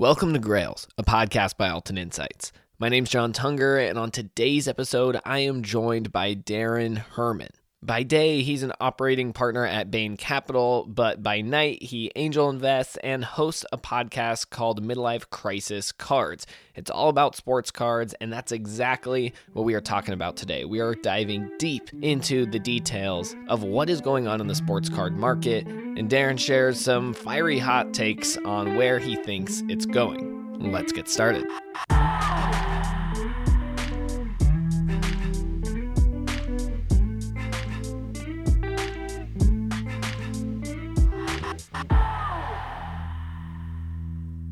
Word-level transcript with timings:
Welcome 0.00 0.32
to 0.32 0.38
Grails, 0.38 0.88
a 0.96 1.02
podcast 1.02 1.58
by 1.58 1.68
Alton 1.68 1.98
Insights. 1.98 2.52
My 2.78 2.88
name's 2.88 3.10
John 3.10 3.34
Tunger, 3.34 3.86
and 3.86 3.98
on 3.98 4.10
today's 4.10 4.66
episode, 4.66 5.20
I 5.26 5.40
am 5.40 5.62
joined 5.62 6.10
by 6.10 6.34
Darren 6.34 6.96
Herman. 6.96 7.50
By 7.82 8.02
day, 8.02 8.42
he's 8.42 8.62
an 8.62 8.74
operating 8.78 9.32
partner 9.32 9.64
at 9.64 9.90
Bain 9.90 10.18
Capital, 10.18 10.84
but 10.86 11.22
by 11.22 11.40
night, 11.40 11.82
he 11.82 12.12
angel 12.14 12.50
invests 12.50 12.98
and 13.02 13.24
hosts 13.24 13.64
a 13.72 13.78
podcast 13.78 14.50
called 14.50 14.84
Midlife 14.84 15.30
Crisis 15.30 15.90
Cards. 15.90 16.46
It's 16.74 16.90
all 16.90 17.08
about 17.08 17.36
sports 17.36 17.70
cards, 17.70 18.14
and 18.20 18.30
that's 18.30 18.52
exactly 18.52 19.32
what 19.54 19.64
we 19.64 19.72
are 19.72 19.80
talking 19.80 20.12
about 20.12 20.36
today. 20.36 20.66
We 20.66 20.80
are 20.80 20.94
diving 20.94 21.50
deep 21.58 21.88
into 22.02 22.44
the 22.44 22.58
details 22.58 23.34
of 23.48 23.62
what 23.62 23.88
is 23.88 24.02
going 24.02 24.28
on 24.28 24.42
in 24.42 24.46
the 24.46 24.54
sports 24.54 24.90
card 24.90 25.16
market, 25.16 25.66
and 25.66 26.10
Darren 26.10 26.38
shares 26.38 26.78
some 26.78 27.14
fiery 27.14 27.58
hot 27.58 27.94
takes 27.94 28.36
on 28.36 28.76
where 28.76 28.98
he 28.98 29.16
thinks 29.16 29.62
it's 29.70 29.86
going. 29.86 30.70
Let's 30.70 30.92
get 30.92 31.08
started. 31.08 31.46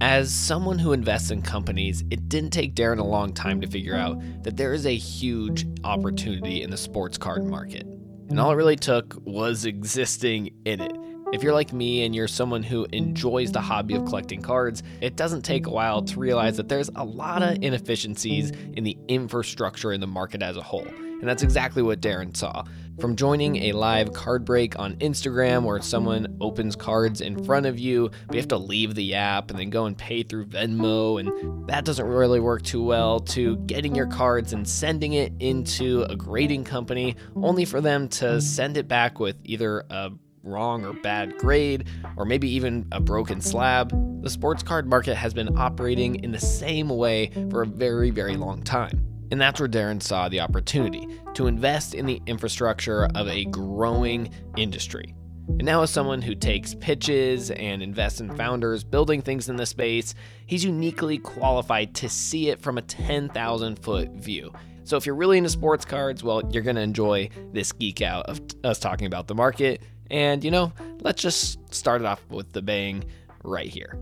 As 0.01 0.33
someone 0.33 0.79
who 0.79 0.93
invests 0.93 1.33
in 1.33 1.43
companies, 1.43 2.05
it 2.09 2.29
didn't 2.29 2.51
take 2.51 2.77
Darren 2.77 3.01
a 3.01 3.05
long 3.05 3.35
time 3.35 3.61
to 3.61 3.67
figure 3.67 3.97
out 3.97 4.21
that 4.45 4.57
there 4.57 4.73
is 4.73 4.87
a 4.87 4.95
huge 4.95 5.67
opportunity 5.83 6.63
in 6.63 6.71
the 6.71 6.77
sports 6.77 7.19
card 7.19 7.45
market. 7.45 7.85
And 8.29 8.39
all 8.39 8.53
it 8.53 8.55
really 8.55 8.77
took 8.77 9.17
was 9.25 9.65
existing 9.65 10.55
in 10.65 10.81
it. 10.81 10.93
If 11.33 11.43
you're 11.43 11.53
like 11.53 11.73
me 11.73 12.05
and 12.05 12.15
you're 12.15 12.29
someone 12.29 12.63
who 12.63 12.87
enjoys 12.93 13.51
the 13.51 13.61
hobby 13.61 13.97
of 13.97 14.05
collecting 14.05 14.41
cards, 14.41 14.85
it 15.01 15.17
doesn't 15.17 15.43
take 15.43 15.67
a 15.67 15.71
while 15.71 16.03
to 16.03 16.21
realize 16.21 16.57
that 16.59 16.69
there's 16.69 16.91
a 16.95 17.05
lot 17.05 17.43
of 17.43 17.59
inefficiencies 17.61 18.53
in 18.75 18.85
the 18.85 18.97
infrastructure 19.09 19.93
in 19.93 20.01
the 20.01 20.07
market 20.07 20.43
as 20.43 20.57
a 20.57 20.63
whole. 20.63 20.87
And 21.21 21.29
that's 21.29 21.43
exactly 21.43 21.83
what 21.83 22.01
Darren 22.01 22.37
saw. 22.37 22.65
From 23.01 23.15
joining 23.15 23.57
a 23.57 23.73
live 23.73 24.13
card 24.13 24.45
break 24.45 24.79
on 24.79 24.97
Instagram 24.97 25.63
where 25.63 25.81
someone 25.81 26.37
opens 26.41 26.75
cards 26.75 27.21
in 27.21 27.45
front 27.45 27.67
of 27.67 27.79
you, 27.79 28.11
but 28.27 28.35
you 28.35 28.41
have 28.41 28.49
to 28.49 28.59
leave 28.59 28.97
the 28.97 29.15
app 29.15 29.51
and 29.51 29.59
then 29.59 29.71
go 29.71 29.87
and 29.87 29.97
pay 29.97 30.25
through 30.25 30.47
Venmo, 30.47 31.21
and 31.21 31.69
that 31.69 31.85
doesn't 31.85 32.07
really 32.07 32.41
work 32.41 32.63
too 32.63 32.83
well, 32.83 33.21
to 33.21 33.57
getting 33.59 33.95
your 33.95 34.09
cards 34.09 34.53
and 34.53 34.69
sending 34.69 35.13
it 35.13 35.33
into 35.39 36.03
a 36.11 36.17
grading 36.17 36.65
company, 36.65 37.15
only 37.37 37.65
for 37.65 37.81
them 37.81 38.09
to 38.09 38.41
send 38.41 38.77
it 38.77 38.89
back 38.89 39.21
with 39.21 39.37
either 39.45 39.85
a 39.91 40.11
wrong 40.43 40.85
or 40.85 40.93
bad 40.93 41.37
grade, 41.39 41.87
or 42.17 42.25
maybe 42.25 42.49
even 42.49 42.87
a 42.91 43.01
broken 43.01 43.41
slab, 43.41 43.93
the 44.23 44.31
sports 44.31 44.63
card 44.63 44.89
market 44.89 45.15
has 45.15 45.33
been 45.33 45.57
operating 45.57 46.17
in 46.25 46.33
the 46.33 46.41
same 46.41 46.89
way 46.89 47.31
for 47.51 47.63
a 47.63 47.67
very, 47.67 48.11
very 48.11 48.37
long 48.37 48.63
time. 48.63 49.05
And 49.31 49.41
that's 49.41 49.61
where 49.61 49.69
Darren 49.69 50.03
saw 50.03 50.29
the 50.29 50.41
opportunity 50.41 51.07
to 51.35 51.47
invest 51.47 51.95
in 51.95 52.07
the 52.07 52.23
infrastructure 52.27 53.09
of 53.15 53.29
a 53.29 53.45
growing 53.47 54.31
industry. 54.57 55.15
And 55.49 55.65
now, 55.65 55.83
as 55.83 55.91
someone 55.91 56.21
who 56.21 56.35
takes 56.35 56.75
pitches 56.75 57.51
and 57.51 57.83
invests 57.83 58.21
in 58.21 58.37
founders 58.37 58.85
building 58.85 59.23
things 59.23 59.49
in 59.49 59.57
the 59.57 59.65
space, 59.65 60.15
he's 60.47 60.63
uniquely 60.63 61.17
qualified 61.17 61.95
to 61.97 62.09
see 62.09 62.51
it 62.51 62.61
from 62.61 62.77
a 62.77 62.83
10,000 62.83 63.79
foot 63.79 64.11
view. 64.11 64.53
So, 64.85 64.99
if 64.99 65.07
you're 65.07 65.15
really 65.15 65.39
into 65.39 65.49
sports 65.49 65.87
cards, 65.87 66.23
well, 66.23 66.43
you're 66.51 66.63
going 66.63 66.77
to 66.77 66.83
enjoy 66.83 67.31
this 67.53 67.73
geek 67.73 68.03
out 68.03 68.27
of 68.27 68.41
us 68.63 68.79
talking 68.79 69.07
about 69.07 69.27
the 69.27 69.35
market. 69.35 69.83
And, 70.11 70.45
you 70.45 70.51
know, 70.51 70.73
let's 71.01 71.23
just 71.23 71.75
start 71.75 72.03
it 72.03 72.05
off 72.05 72.21
with 72.29 72.53
the 72.53 72.63
bang 72.63 73.05
right 73.43 73.69
here. 73.69 73.99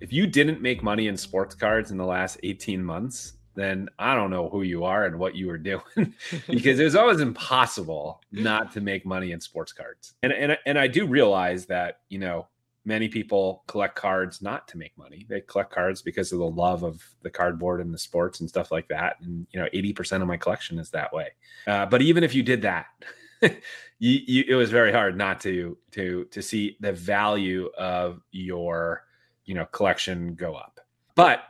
If 0.00 0.12
you 0.12 0.26
didn't 0.26 0.60
make 0.60 0.82
money 0.82 1.06
in 1.06 1.16
sports 1.16 1.54
cards 1.54 1.92
in 1.92 1.98
the 1.98 2.04
last 2.04 2.38
18 2.42 2.84
months, 2.84 3.34
then 3.54 3.88
I 3.98 4.14
don't 4.14 4.30
know 4.30 4.48
who 4.48 4.62
you 4.62 4.84
are 4.84 5.04
and 5.06 5.18
what 5.18 5.34
you 5.34 5.46
were 5.46 5.58
doing 5.58 5.82
because 6.48 6.78
it 6.78 6.84
was 6.84 6.96
always 6.96 7.20
impossible 7.20 8.20
not 8.32 8.72
to 8.72 8.80
make 8.80 9.06
money 9.06 9.32
in 9.32 9.40
sports 9.40 9.72
cards. 9.72 10.14
And 10.22 10.32
and 10.32 10.58
and 10.66 10.78
I 10.78 10.86
do 10.86 11.06
realize 11.06 11.66
that, 11.66 12.00
you 12.08 12.18
know, 12.18 12.48
many 12.84 13.08
people 13.08 13.64
collect 13.66 13.96
cards 13.96 14.42
not 14.42 14.68
to 14.68 14.78
make 14.78 14.96
money. 14.98 15.26
They 15.28 15.40
collect 15.40 15.72
cards 15.72 16.02
because 16.02 16.32
of 16.32 16.38
the 16.38 16.50
love 16.50 16.82
of 16.82 17.02
the 17.22 17.30
cardboard 17.30 17.80
and 17.80 17.92
the 17.92 17.98
sports 17.98 18.40
and 18.40 18.48
stuff 18.48 18.70
like 18.70 18.88
that. 18.88 19.16
And 19.22 19.46
you 19.52 19.60
know, 19.60 19.68
80% 19.72 20.20
of 20.20 20.28
my 20.28 20.36
collection 20.36 20.78
is 20.78 20.90
that 20.90 21.12
way. 21.12 21.28
Uh, 21.66 21.86
but 21.86 22.02
even 22.02 22.24
if 22.24 22.34
you 22.34 22.42
did 22.42 22.62
that, 22.62 22.86
you, 23.42 23.50
you, 23.98 24.44
it 24.48 24.54
was 24.54 24.70
very 24.70 24.92
hard 24.92 25.16
not 25.16 25.40
to 25.42 25.76
to 25.92 26.24
to 26.26 26.42
see 26.42 26.76
the 26.80 26.92
value 26.92 27.70
of 27.78 28.20
your 28.32 29.04
you 29.44 29.54
know 29.54 29.66
collection 29.66 30.34
go 30.34 30.54
up. 30.54 30.80
But 31.14 31.40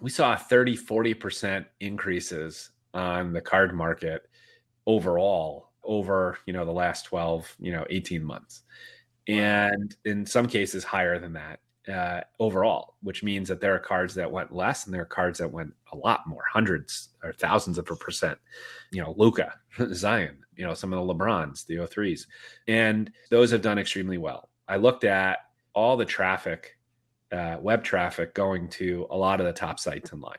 we 0.00 0.10
saw 0.10 0.36
30 0.36 0.76
40% 0.76 1.64
increases 1.80 2.70
on 2.92 3.32
the 3.32 3.40
card 3.40 3.74
market 3.74 4.28
overall 4.86 5.70
over 5.82 6.38
you 6.46 6.52
know 6.52 6.64
the 6.64 6.72
last 6.72 7.04
12 7.04 7.56
you 7.58 7.72
know 7.72 7.84
18 7.90 8.24
months 8.24 8.62
and 9.28 9.96
in 10.04 10.24
some 10.24 10.46
cases 10.46 10.84
higher 10.84 11.18
than 11.18 11.32
that 11.32 11.60
uh, 11.92 12.20
overall 12.40 12.94
which 13.02 13.22
means 13.22 13.48
that 13.48 13.60
there 13.60 13.74
are 13.74 13.78
cards 13.78 14.14
that 14.14 14.30
went 14.30 14.54
less 14.54 14.86
and 14.86 14.94
there 14.94 15.02
are 15.02 15.06
cards 15.06 15.38
that 15.38 15.50
went 15.50 15.72
a 15.92 15.96
lot 15.96 16.26
more 16.26 16.44
hundreds 16.50 17.10
or 17.22 17.32
thousands 17.34 17.76
of 17.76 17.90
a 17.90 17.96
percent 17.96 18.38
you 18.90 19.02
know 19.02 19.14
luka 19.18 19.52
zion 19.92 20.38
you 20.56 20.64
know 20.64 20.74
some 20.74 20.92
of 20.92 21.06
the 21.06 21.14
lebrons 21.14 21.66
the 21.66 21.76
o3s 21.76 22.26
and 22.68 23.10
those 23.30 23.50
have 23.50 23.62
done 23.62 23.78
extremely 23.78 24.18
well. 24.18 24.48
I 24.68 24.76
looked 24.76 25.04
at 25.04 25.38
all 25.74 25.96
the 25.96 26.04
traffic 26.04 26.78
uh, 27.32 27.56
web 27.60 27.82
traffic 27.82 28.34
going 28.34 28.68
to 28.68 29.06
a 29.10 29.16
lot 29.16 29.40
of 29.40 29.46
the 29.46 29.52
top 29.52 29.78
sites 29.78 30.12
online 30.12 30.38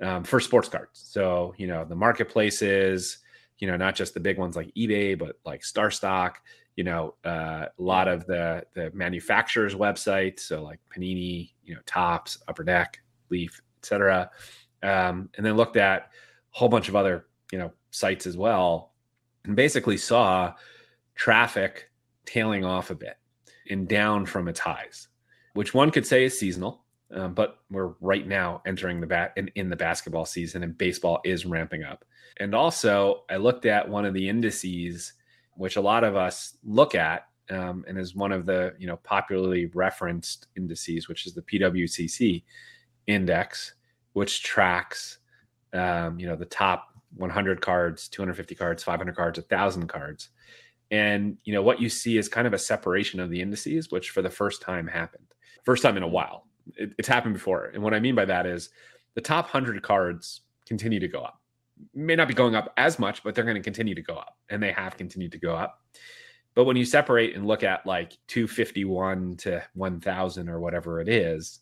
um, 0.00 0.24
for 0.24 0.40
sports 0.40 0.68
cards. 0.68 1.04
So, 1.10 1.54
you 1.56 1.66
know, 1.66 1.84
the 1.84 1.96
marketplaces, 1.96 3.18
you 3.58 3.68
know, 3.68 3.76
not 3.76 3.94
just 3.94 4.14
the 4.14 4.20
big 4.20 4.38
ones 4.38 4.56
like 4.56 4.72
eBay, 4.74 5.18
but 5.18 5.36
like 5.44 5.62
StarStock, 5.62 6.34
you 6.76 6.84
know, 6.84 7.14
uh, 7.24 7.66
a 7.78 7.82
lot 7.82 8.06
of 8.06 8.26
the 8.26 8.64
the 8.74 8.90
manufacturers' 8.92 9.74
websites, 9.74 10.40
so 10.40 10.62
like 10.62 10.78
Panini, 10.94 11.52
you 11.64 11.74
know, 11.74 11.80
Topps, 11.86 12.38
Upper 12.48 12.64
Deck, 12.64 13.00
Leaf, 13.30 13.62
etc. 13.82 14.30
Um, 14.82 15.30
and 15.36 15.46
then 15.46 15.56
looked 15.56 15.78
at 15.78 16.02
a 16.02 16.06
whole 16.50 16.68
bunch 16.68 16.88
of 16.88 16.96
other, 16.96 17.26
you 17.50 17.58
know, 17.58 17.72
sites 17.90 18.26
as 18.26 18.36
well, 18.36 18.92
and 19.44 19.56
basically 19.56 19.96
saw 19.96 20.52
traffic 21.14 21.90
tailing 22.26 22.64
off 22.64 22.90
a 22.90 22.94
bit 22.94 23.16
and 23.70 23.88
down 23.88 24.26
from 24.26 24.48
its 24.48 24.60
highs 24.60 25.08
which 25.56 25.72
one 25.72 25.90
could 25.90 26.06
say 26.06 26.24
is 26.24 26.38
seasonal. 26.38 26.82
Um, 27.14 27.34
but 27.34 27.58
we're 27.70 27.94
right 28.00 28.26
now 28.26 28.62
entering 28.66 29.00
the 29.00 29.06
bat 29.06 29.32
in, 29.36 29.48
in 29.54 29.70
the 29.70 29.76
basketball 29.76 30.24
season, 30.24 30.62
and 30.64 30.76
baseball 30.76 31.20
is 31.24 31.46
ramping 31.46 31.84
up. 31.84 32.04
And 32.38 32.54
also, 32.54 33.22
I 33.30 33.36
looked 33.36 33.64
at 33.64 33.88
one 33.88 34.04
of 34.04 34.12
the 34.12 34.28
indices, 34.28 35.12
which 35.54 35.76
a 35.76 35.80
lot 35.80 36.02
of 36.02 36.16
us 36.16 36.58
look 36.64 36.94
at, 36.94 37.28
um, 37.48 37.84
and 37.86 37.96
is 37.96 38.16
one 38.16 38.32
of 38.32 38.44
the 38.44 38.74
you 38.78 38.88
know 38.88 38.96
popularly 38.96 39.66
referenced 39.66 40.48
indices, 40.56 41.08
which 41.08 41.26
is 41.26 41.34
the 41.34 41.42
PWCC 41.42 42.42
index, 43.06 43.74
which 44.14 44.42
tracks 44.42 45.18
um, 45.72 46.18
you 46.18 46.26
know 46.26 46.36
the 46.36 46.44
top 46.44 46.88
100 47.16 47.60
cards, 47.60 48.08
250 48.08 48.54
cards, 48.56 48.82
500 48.82 49.14
cards, 49.14 49.38
1,000 49.38 49.86
cards. 49.86 50.30
And 50.90 51.38
you 51.44 51.54
know 51.54 51.62
what 51.62 51.80
you 51.80 51.88
see 51.88 52.18
is 52.18 52.28
kind 52.28 52.48
of 52.48 52.52
a 52.52 52.58
separation 52.58 53.20
of 53.20 53.30
the 53.30 53.40
indices, 53.40 53.92
which 53.92 54.10
for 54.10 54.22
the 54.22 54.30
first 54.30 54.60
time 54.60 54.88
happened 54.88 55.26
first 55.66 55.82
time 55.82 55.98
in 55.98 56.02
a 56.02 56.08
while. 56.08 56.46
It, 56.76 56.94
it's 56.98 57.08
happened 57.08 57.34
before. 57.34 57.66
And 57.66 57.82
what 57.82 57.92
I 57.92 58.00
mean 58.00 58.14
by 58.14 58.24
that 58.24 58.46
is 58.46 58.70
the 59.14 59.20
top 59.20 59.46
100 59.46 59.82
cards 59.82 60.40
continue 60.66 61.00
to 61.00 61.08
go 61.08 61.20
up. 61.20 61.40
May 61.92 62.16
not 62.16 62.28
be 62.28 62.34
going 62.34 62.54
up 62.54 62.72
as 62.78 62.98
much, 62.98 63.22
but 63.22 63.34
they're 63.34 63.44
going 63.44 63.56
to 63.56 63.62
continue 63.62 63.94
to 63.94 64.02
go 64.02 64.14
up. 64.14 64.38
And 64.48 64.62
they 64.62 64.72
have 64.72 64.96
continued 64.96 65.32
to 65.32 65.38
go 65.38 65.54
up. 65.54 65.82
But 66.54 66.64
when 66.64 66.76
you 66.76 66.86
separate 66.86 67.36
and 67.36 67.46
look 67.46 67.62
at 67.62 67.84
like 67.84 68.16
251 68.28 69.36
to 69.38 69.62
1000 69.74 70.48
or 70.48 70.58
whatever 70.58 71.00
it 71.02 71.08
is, 71.08 71.60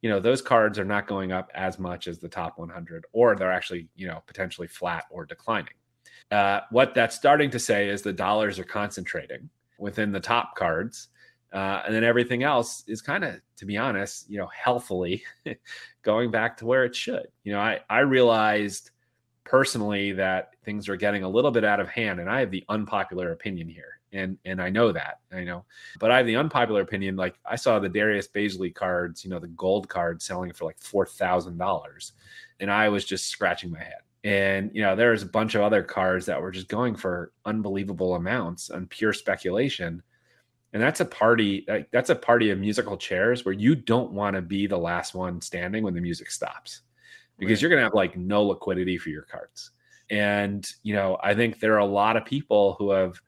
you 0.00 0.10
know, 0.10 0.18
those 0.18 0.42
cards 0.42 0.80
are 0.80 0.84
not 0.84 1.06
going 1.06 1.30
up 1.30 1.48
as 1.54 1.78
much 1.78 2.08
as 2.08 2.18
the 2.18 2.28
top 2.28 2.58
100, 2.58 3.04
or 3.12 3.36
they're 3.36 3.52
actually, 3.52 3.88
you 3.94 4.08
know, 4.08 4.20
potentially 4.26 4.66
flat 4.66 5.04
or 5.12 5.24
declining. 5.24 5.74
Uh, 6.32 6.60
what 6.70 6.92
that's 6.92 7.14
starting 7.14 7.50
to 7.50 7.58
say 7.60 7.88
is 7.88 8.02
the 8.02 8.12
dollars 8.12 8.58
are 8.58 8.64
concentrating 8.64 9.48
within 9.78 10.10
the 10.10 10.18
top 10.18 10.56
cards 10.56 11.08
uh, 11.52 11.82
and 11.84 11.94
then 11.94 12.04
everything 12.04 12.42
else 12.42 12.82
is 12.86 13.02
kind 13.02 13.24
of, 13.24 13.40
to 13.56 13.66
be 13.66 13.76
honest, 13.76 14.28
you 14.30 14.38
know, 14.38 14.48
healthily 14.48 15.22
going 16.02 16.30
back 16.30 16.56
to 16.56 16.66
where 16.66 16.84
it 16.84 16.96
should. 16.96 17.26
You 17.44 17.52
know, 17.52 17.60
I, 17.60 17.80
I 17.90 18.00
realized 18.00 18.90
personally 19.44 20.12
that 20.12 20.54
things 20.64 20.88
are 20.88 20.96
getting 20.96 21.24
a 21.24 21.28
little 21.28 21.50
bit 21.50 21.64
out 21.64 21.80
of 21.80 21.88
hand, 21.88 22.20
and 22.20 22.30
I 22.30 22.40
have 22.40 22.50
the 22.50 22.64
unpopular 22.70 23.32
opinion 23.32 23.68
here, 23.68 24.00
and 24.12 24.38
and 24.46 24.62
I 24.62 24.70
know 24.70 24.92
that 24.92 25.20
I 25.30 25.44
know, 25.44 25.66
but 25.98 26.10
I 26.10 26.16
have 26.16 26.26
the 26.26 26.36
unpopular 26.36 26.80
opinion. 26.80 27.16
Like 27.16 27.34
I 27.44 27.56
saw 27.56 27.78
the 27.78 27.88
Darius 27.88 28.28
Bazley 28.28 28.74
cards, 28.74 29.22
you 29.22 29.30
know, 29.30 29.38
the 29.38 29.48
gold 29.48 29.88
card 29.90 30.22
selling 30.22 30.52
for 30.54 30.64
like 30.64 30.80
four 30.80 31.04
thousand 31.04 31.58
dollars, 31.58 32.12
and 32.60 32.70
I 32.70 32.88
was 32.88 33.04
just 33.04 33.28
scratching 33.28 33.70
my 33.70 33.80
head. 33.80 34.00
And 34.24 34.70
you 34.72 34.82
know, 34.82 34.96
there's 34.96 35.22
a 35.22 35.26
bunch 35.26 35.54
of 35.54 35.62
other 35.62 35.82
cards 35.82 36.26
that 36.26 36.40
were 36.40 36.52
just 36.52 36.68
going 36.68 36.94
for 36.94 37.32
unbelievable 37.44 38.14
amounts 38.14 38.70
on 38.70 38.86
pure 38.86 39.12
speculation 39.12 40.02
and 40.72 40.82
that's 40.82 41.00
a 41.00 41.04
party 41.04 41.64
like, 41.68 41.90
that's 41.90 42.10
a 42.10 42.14
party 42.14 42.50
of 42.50 42.58
musical 42.58 42.96
chairs 42.96 43.44
where 43.44 43.54
you 43.54 43.74
don't 43.74 44.12
want 44.12 44.36
to 44.36 44.42
be 44.42 44.66
the 44.66 44.78
last 44.78 45.14
one 45.14 45.40
standing 45.40 45.84
when 45.84 45.94
the 45.94 46.00
music 46.00 46.30
stops. 46.30 46.80
Because 47.38 47.58
right. 47.58 47.62
you're 47.62 47.70
going 47.70 47.80
to 47.80 47.84
have 47.84 47.94
like 47.94 48.16
no 48.16 48.44
liquidity 48.44 48.98
for 48.98 49.10
your 49.10 49.22
cards. 49.22 49.70
And 50.10 50.70
you 50.82 50.94
know 50.94 51.18
i 51.22 51.34
think 51.34 51.60
there 51.60 51.74
are 51.74 51.78
a 51.78 51.86
lot 51.86 52.16
of 52.16 52.24
people 52.24 52.74
who 52.78 52.90
have 52.90 53.20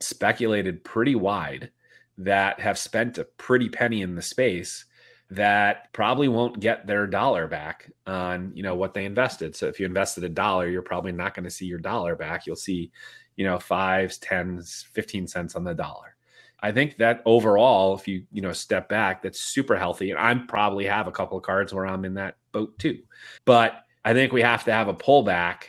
speculated 0.00 0.84
pretty 0.84 1.14
wide 1.14 1.70
that 2.18 2.58
have 2.60 2.78
spent 2.78 3.18
a 3.18 3.24
pretty 3.24 3.68
penny 3.68 4.02
in 4.02 4.14
the 4.14 4.22
space 4.22 4.86
that 5.30 5.92
probably 5.92 6.28
won't 6.28 6.60
get 6.60 6.86
their 6.86 7.06
dollar 7.06 7.46
back 7.46 7.90
on 8.06 8.52
you 8.54 8.62
know 8.62 8.74
what 8.74 8.94
they 8.94 9.04
invested. 9.04 9.56
So 9.56 9.66
if 9.66 9.78
you 9.78 9.86
invested 9.86 10.24
a 10.24 10.28
dollar 10.28 10.68
you're 10.68 10.82
probably 10.82 11.12
not 11.12 11.34
going 11.34 11.44
to 11.44 11.50
see 11.50 11.66
your 11.66 11.78
dollar 11.78 12.16
back. 12.16 12.46
You'll 12.46 12.56
see 12.56 12.90
you 13.36 13.44
know 13.44 13.58
fives 13.58 14.18
tens 14.18 14.86
15 14.92 15.26
cents 15.26 15.54
on 15.54 15.64
the 15.64 15.74
dollar 15.74 16.15
I 16.60 16.72
think 16.72 16.96
that 16.96 17.22
overall, 17.26 17.94
if 17.94 18.08
you 18.08 18.24
you 18.32 18.42
know 18.42 18.52
step 18.52 18.88
back, 18.88 19.22
that's 19.22 19.40
super 19.40 19.76
healthy. 19.76 20.10
And 20.10 20.18
I 20.18 20.34
probably 20.46 20.86
have 20.86 21.06
a 21.06 21.12
couple 21.12 21.36
of 21.36 21.44
cards 21.44 21.72
where 21.72 21.86
I'm 21.86 22.04
in 22.04 22.14
that 22.14 22.36
boat 22.52 22.78
too. 22.78 23.00
But 23.44 23.84
I 24.04 24.14
think 24.14 24.32
we 24.32 24.42
have 24.42 24.64
to 24.64 24.72
have 24.72 24.88
a 24.88 24.94
pullback 24.94 25.64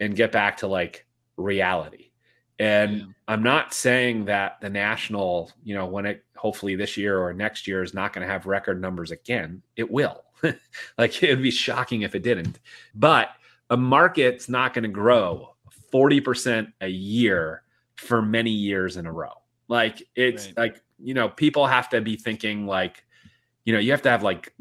and 0.00 0.14
get 0.14 0.32
back 0.32 0.58
to 0.58 0.66
like 0.66 1.06
reality. 1.36 2.10
And 2.58 2.98
yeah. 2.98 3.04
I'm 3.28 3.42
not 3.42 3.74
saying 3.74 4.26
that 4.26 4.60
the 4.60 4.70
national, 4.70 5.52
you 5.62 5.74
know, 5.74 5.86
when 5.86 6.06
it 6.06 6.24
hopefully 6.36 6.76
this 6.76 6.96
year 6.96 7.18
or 7.18 7.32
next 7.32 7.66
year 7.66 7.82
is 7.82 7.94
not 7.94 8.12
going 8.12 8.26
to 8.26 8.32
have 8.32 8.46
record 8.46 8.80
numbers 8.80 9.10
again. 9.10 9.62
It 9.76 9.90
will. 9.90 10.24
like 10.98 11.22
it 11.22 11.30
would 11.30 11.42
be 11.42 11.50
shocking 11.50 12.02
if 12.02 12.14
it 12.14 12.22
didn't. 12.22 12.60
But 12.94 13.30
a 13.70 13.76
market's 13.76 14.48
not 14.48 14.74
going 14.74 14.84
to 14.84 14.88
grow 14.88 15.54
40% 15.92 16.72
a 16.80 16.88
year 16.88 17.62
for 17.96 18.22
many 18.22 18.50
years 18.50 18.96
in 18.96 19.06
a 19.06 19.12
row. 19.12 19.32
Like 19.68 20.02
it's 20.14 20.46
right. 20.46 20.58
like, 20.58 20.82
you 20.98 21.14
know, 21.14 21.28
people 21.28 21.66
have 21.66 21.88
to 21.90 22.00
be 22.00 22.16
thinking 22.16 22.66
like, 22.66 23.04
you 23.64 23.72
know, 23.72 23.78
you 23.78 23.90
have 23.90 24.02
to 24.02 24.10
have 24.10 24.22
like 24.22 24.54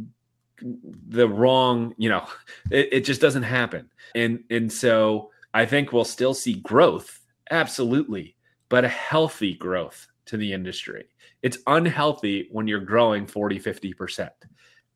the 0.61 1.27
wrong, 1.27 1.93
you 1.97 2.09
know, 2.09 2.27
it, 2.71 2.89
it 2.91 3.05
just 3.05 3.21
doesn't 3.21 3.43
happen. 3.43 3.89
And 4.15 4.43
and 4.49 4.71
so 4.71 5.31
I 5.53 5.65
think 5.65 5.93
we'll 5.93 6.05
still 6.05 6.33
see 6.33 6.55
growth, 6.55 7.21
absolutely, 7.51 8.35
but 8.69 8.83
a 8.83 8.89
healthy 8.89 9.53
growth 9.53 10.07
to 10.25 10.37
the 10.37 10.51
industry. 10.51 11.05
It's 11.41 11.59
unhealthy 11.67 12.49
when 12.51 12.67
you're 12.67 12.79
growing 12.79 13.27
40, 13.27 13.59
50%. 13.59 14.29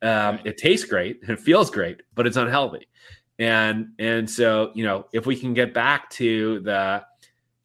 Um, 0.01 0.35
right. 0.35 0.41
It 0.45 0.57
tastes 0.57 0.85
great 0.85 1.21
and 1.21 1.29
it 1.37 1.39
feels 1.39 1.69
great, 1.69 2.01
but 2.15 2.25
it's 2.25 2.37
unhealthy. 2.37 2.87
And 3.37 3.89
and 3.99 4.29
so, 4.29 4.71
you 4.75 4.83
know, 4.83 5.07
if 5.13 5.25
we 5.25 5.35
can 5.35 5.53
get 5.53 5.73
back 5.73 6.09
to 6.11 6.59
the, 6.59 7.05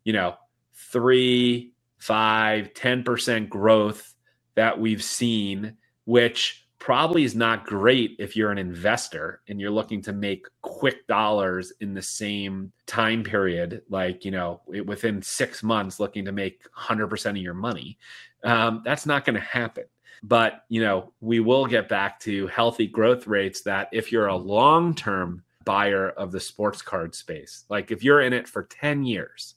you 0.04 0.12
know, 0.12 0.36
three, 0.74 1.72
five, 2.04 2.74
10% 2.74 3.48
growth 3.48 4.14
that 4.56 4.78
we've 4.78 5.02
seen, 5.02 5.74
which 6.04 6.66
probably 6.78 7.24
is 7.24 7.34
not 7.34 7.64
great 7.64 8.14
if 8.18 8.36
you're 8.36 8.50
an 8.50 8.58
investor 8.58 9.40
and 9.48 9.58
you're 9.58 9.70
looking 9.70 10.02
to 10.02 10.12
make 10.12 10.46
quick 10.60 11.06
dollars 11.06 11.72
in 11.80 11.94
the 11.94 12.02
same 12.02 12.70
time 12.84 13.24
period, 13.24 13.80
like, 13.88 14.22
you 14.22 14.30
know, 14.30 14.60
within 14.84 15.22
six 15.22 15.62
months, 15.62 15.98
looking 15.98 16.26
to 16.26 16.32
make 16.32 16.60
100% 16.76 17.30
of 17.30 17.36
your 17.38 17.54
money. 17.54 17.96
Um, 18.44 18.82
that's 18.84 19.06
not 19.06 19.24
going 19.24 19.36
to 19.36 19.40
happen. 19.40 19.84
But, 20.22 20.64
you 20.68 20.82
know, 20.82 21.14
we 21.22 21.40
will 21.40 21.64
get 21.64 21.88
back 21.88 22.20
to 22.20 22.48
healthy 22.48 22.86
growth 22.86 23.26
rates 23.26 23.62
that 23.62 23.88
if 23.92 24.12
you're 24.12 24.26
a 24.26 24.36
long 24.36 24.94
term 24.94 25.42
buyer 25.64 26.10
of 26.10 26.32
the 26.32 26.40
sports 26.40 26.82
card 26.82 27.14
space, 27.14 27.64
like 27.70 27.90
if 27.90 28.04
you're 28.04 28.20
in 28.20 28.34
it 28.34 28.46
for 28.46 28.64
10 28.64 29.04
years, 29.04 29.54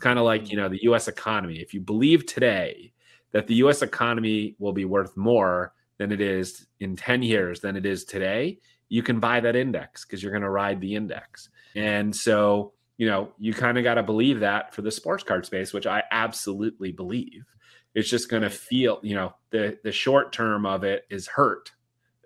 it's 0.00 0.04
kind 0.06 0.18
of 0.18 0.24
like, 0.24 0.50
you 0.50 0.56
know, 0.56 0.70
the 0.70 0.82
US 0.84 1.08
economy. 1.08 1.60
If 1.60 1.74
you 1.74 1.80
believe 1.82 2.24
today 2.24 2.90
that 3.32 3.46
the 3.46 3.56
US 3.56 3.82
economy 3.82 4.56
will 4.58 4.72
be 4.72 4.86
worth 4.86 5.14
more 5.14 5.74
than 5.98 6.10
it 6.10 6.22
is 6.22 6.66
in 6.80 6.96
10 6.96 7.22
years 7.22 7.60
than 7.60 7.76
it 7.76 7.84
is 7.84 8.06
today, 8.06 8.60
you 8.88 9.02
can 9.02 9.20
buy 9.20 9.40
that 9.40 9.56
index 9.56 10.06
because 10.06 10.22
you're 10.22 10.32
going 10.32 10.42
to 10.42 10.48
ride 10.48 10.80
the 10.80 10.94
index. 10.94 11.50
And 11.74 12.16
so, 12.16 12.72
you 12.96 13.08
know, 13.08 13.32
you 13.38 13.52
kind 13.52 13.76
of 13.76 13.84
got 13.84 13.94
to 13.94 14.02
believe 14.02 14.40
that 14.40 14.74
for 14.74 14.80
the 14.80 14.90
sports 14.90 15.22
card 15.22 15.44
space, 15.44 15.74
which 15.74 15.86
I 15.86 16.02
absolutely 16.10 16.92
believe. 16.92 17.44
It's 17.94 18.08
just 18.08 18.30
going 18.30 18.42
to 18.42 18.48
feel, 18.48 19.00
you 19.02 19.14
know, 19.14 19.34
the 19.50 19.78
the 19.84 19.92
short 19.92 20.32
term 20.32 20.64
of 20.64 20.82
it 20.82 21.04
is 21.10 21.26
hurt, 21.26 21.72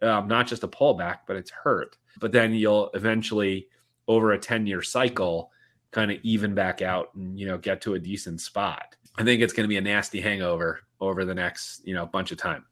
um, 0.00 0.28
not 0.28 0.46
just 0.46 0.62
a 0.62 0.68
pullback, 0.68 1.20
but 1.26 1.34
it's 1.34 1.50
hurt. 1.50 1.96
But 2.20 2.30
then 2.30 2.54
you'll 2.54 2.90
eventually, 2.94 3.66
over 4.06 4.30
a 4.30 4.38
ten 4.38 4.64
year 4.64 4.82
cycle, 4.82 5.50
kind 5.94 6.10
of 6.10 6.18
even 6.24 6.54
back 6.54 6.82
out 6.82 7.14
and 7.14 7.38
you 7.38 7.46
know 7.46 7.56
get 7.56 7.80
to 7.82 7.94
a 7.94 7.98
decent 7.98 8.40
spot. 8.40 8.96
I 9.16 9.22
think 9.22 9.40
it's 9.40 9.52
going 9.52 9.64
to 9.64 9.68
be 9.68 9.76
a 9.76 9.80
nasty 9.80 10.20
hangover 10.20 10.80
over 11.00 11.24
the 11.24 11.34
next 11.34 11.86
you 11.86 11.94
know 11.94 12.04
bunch 12.04 12.32
of 12.32 12.38
time. 12.38 12.66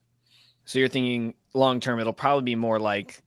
So 0.64 0.78
you're 0.78 0.88
thinking 0.88 1.34
long 1.54 1.80
term, 1.80 2.00
it'll 2.00 2.12
probably 2.12 2.44
be 2.44 2.54
more 2.54 2.78
like, 2.78 3.22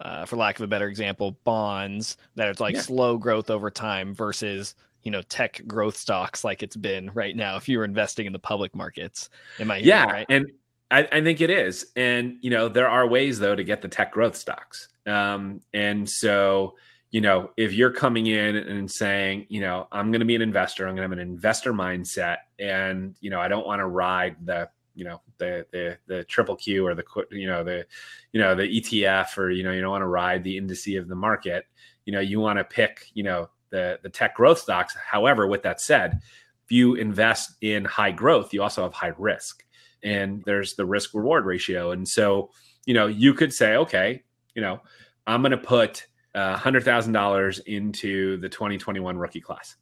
uh, 0.00 0.26
for 0.26 0.36
lack 0.36 0.58
of 0.58 0.62
a 0.62 0.68
better 0.68 0.88
example, 0.88 1.38
bonds 1.44 2.16
that 2.34 2.48
it's 2.48 2.60
like 2.60 2.74
yeah. 2.74 2.82
slow 2.82 3.16
growth 3.16 3.50
over 3.50 3.70
time 3.70 4.14
versus 4.14 4.74
you 5.04 5.12
know 5.12 5.22
tech 5.22 5.62
growth 5.66 5.96
stocks 5.96 6.44
like 6.44 6.62
it's 6.62 6.76
been 6.76 7.10
right 7.14 7.36
now. 7.36 7.56
If 7.56 7.68
you 7.68 7.78
were 7.78 7.84
investing 7.84 8.26
in 8.26 8.32
the 8.32 8.38
public 8.38 8.74
markets, 8.74 9.30
am 9.60 9.70
I? 9.70 9.78
Yeah, 9.78 10.04
right? 10.04 10.26
and 10.28 10.46
I, 10.90 11.08
I, 11.10 11.20
think 11.22 11.40
it 11.40 11.50
is, 11.50 11.86
and 11.94 12.38
you 12.40 12.50
know 12.50 12.68
there 12.68 12.88
are 12.88 13.06
ways 13.06 13.38
though 13.38 13.54
to 13.54 13.64
get 13.64 13.82
the 13.82 13.88
tech 13.88 14.12
growth 14.12 14.36
stocks, 14.36 14.88
um, 15.06 15.60
and 15.72 16.08
so 16.08 16.74
you 17.10 17.22
know, 17.22 17.50
if 17.56 17.72
you're 17.72 17.90
coming 17.90 18.26
in 18.26 18.56
and 18.56 18.90
saying, 18.90 19.46
you 19.48 19.60
know, 19.60 19.88
I'm 19.90 20.10
going 20.10 20.20
to 20.20 20.26
be 20.26 20.34
an 20.34 20.42
investor, 20.42 20.86
I'm 20.86 20.94
going 20.94 21.08
to 21.08 21.14
have 21.14 21.26
an 21.26 21.32
investor 21.32 21.72
mindset, 21.72 22.38
and 22.58 23.16
you 23.20 23.30
know, 23.30 23.40
I 23.40 23.48
don't 23.48 23.66
want 23.66 23.80
to 23.80 23.86
ride 23.86 24.36
the, 24.44 24.68
you 24.94 25.04
know, 25.04 25.20
the 25.38 25.66
the 25.72 25.98
the 26.06 26.24
triple 26.24 26.56
Q 26.56 26.86
or 26.86 26.94
the 26.94 27.04
you 27.30 27.46
know 27.46 27.64
the, 27.64 27.86
you 28.32 28.40
know 28.40 28.54
the 28.54 28.64
ETF 28.64 29.38
or 29.38 29.50
you 29.50 29.62
know 29.62 29.72
you 29.72 29.80
don't 29.80 29.90
want 29.90 30.02
to 30.02 30.08
ride 30.08 30.44
the 30.44 30.60
indice 30.60 30.98
of 30.98 31.08
the 31.08 31.14
market. 31.14 31.66
You 32.04 32.12
know, 32.12 32.20
you 32.20 32.40
want 32.40 32.58
to 32.58 32.64
pick, 32.64 33.06
you 33.14 33.22
know, 33.22 33.48
the 33.70 33.98
the 34.02 34.10
tech 34.10 34.34
growth 34.34 34.58
stocks. 34.58 34.94
However, 34.94 35.46
with 35.46 35.62
that 35.62 35.80
said, 35.80 36.20
if 36.64 36.72
you 36.72 36.94
invest 36.94 37.52
in 37.62 37.86
high 37.86 38.12
growth, 38.12 38.52
you 38.52 38.62
also 38.62 38.82
have 38.82 38.92
high 38.92 39.12
risk, 39.16 39.64
and 40.02 40.42
there's 40.44 40.74
the 40.74 40.84
risk 40.84 41.14
reward 41.14 41.46
ratio. 41.46 41.92
And 41.92 42.06
so, 42.06 42.50
you 42.84 42.92
know, 42.92 43.06
you 43.06 43.32
could 43.32 43.54
say, 43.54 43.76
okay, 43.76 44.22
you 44.54 44.60
know, 44.60 44.80
I'm 45.26 45.40
going 45.40 45.52
to 45.52 45.56
put 45.56 46.06
$100,000 46.34 47.60
into 47.66 48.36
the 48.38 48.48
2021 48.48 49.16
rookie 49.16 49.40
class. 49.40 49.76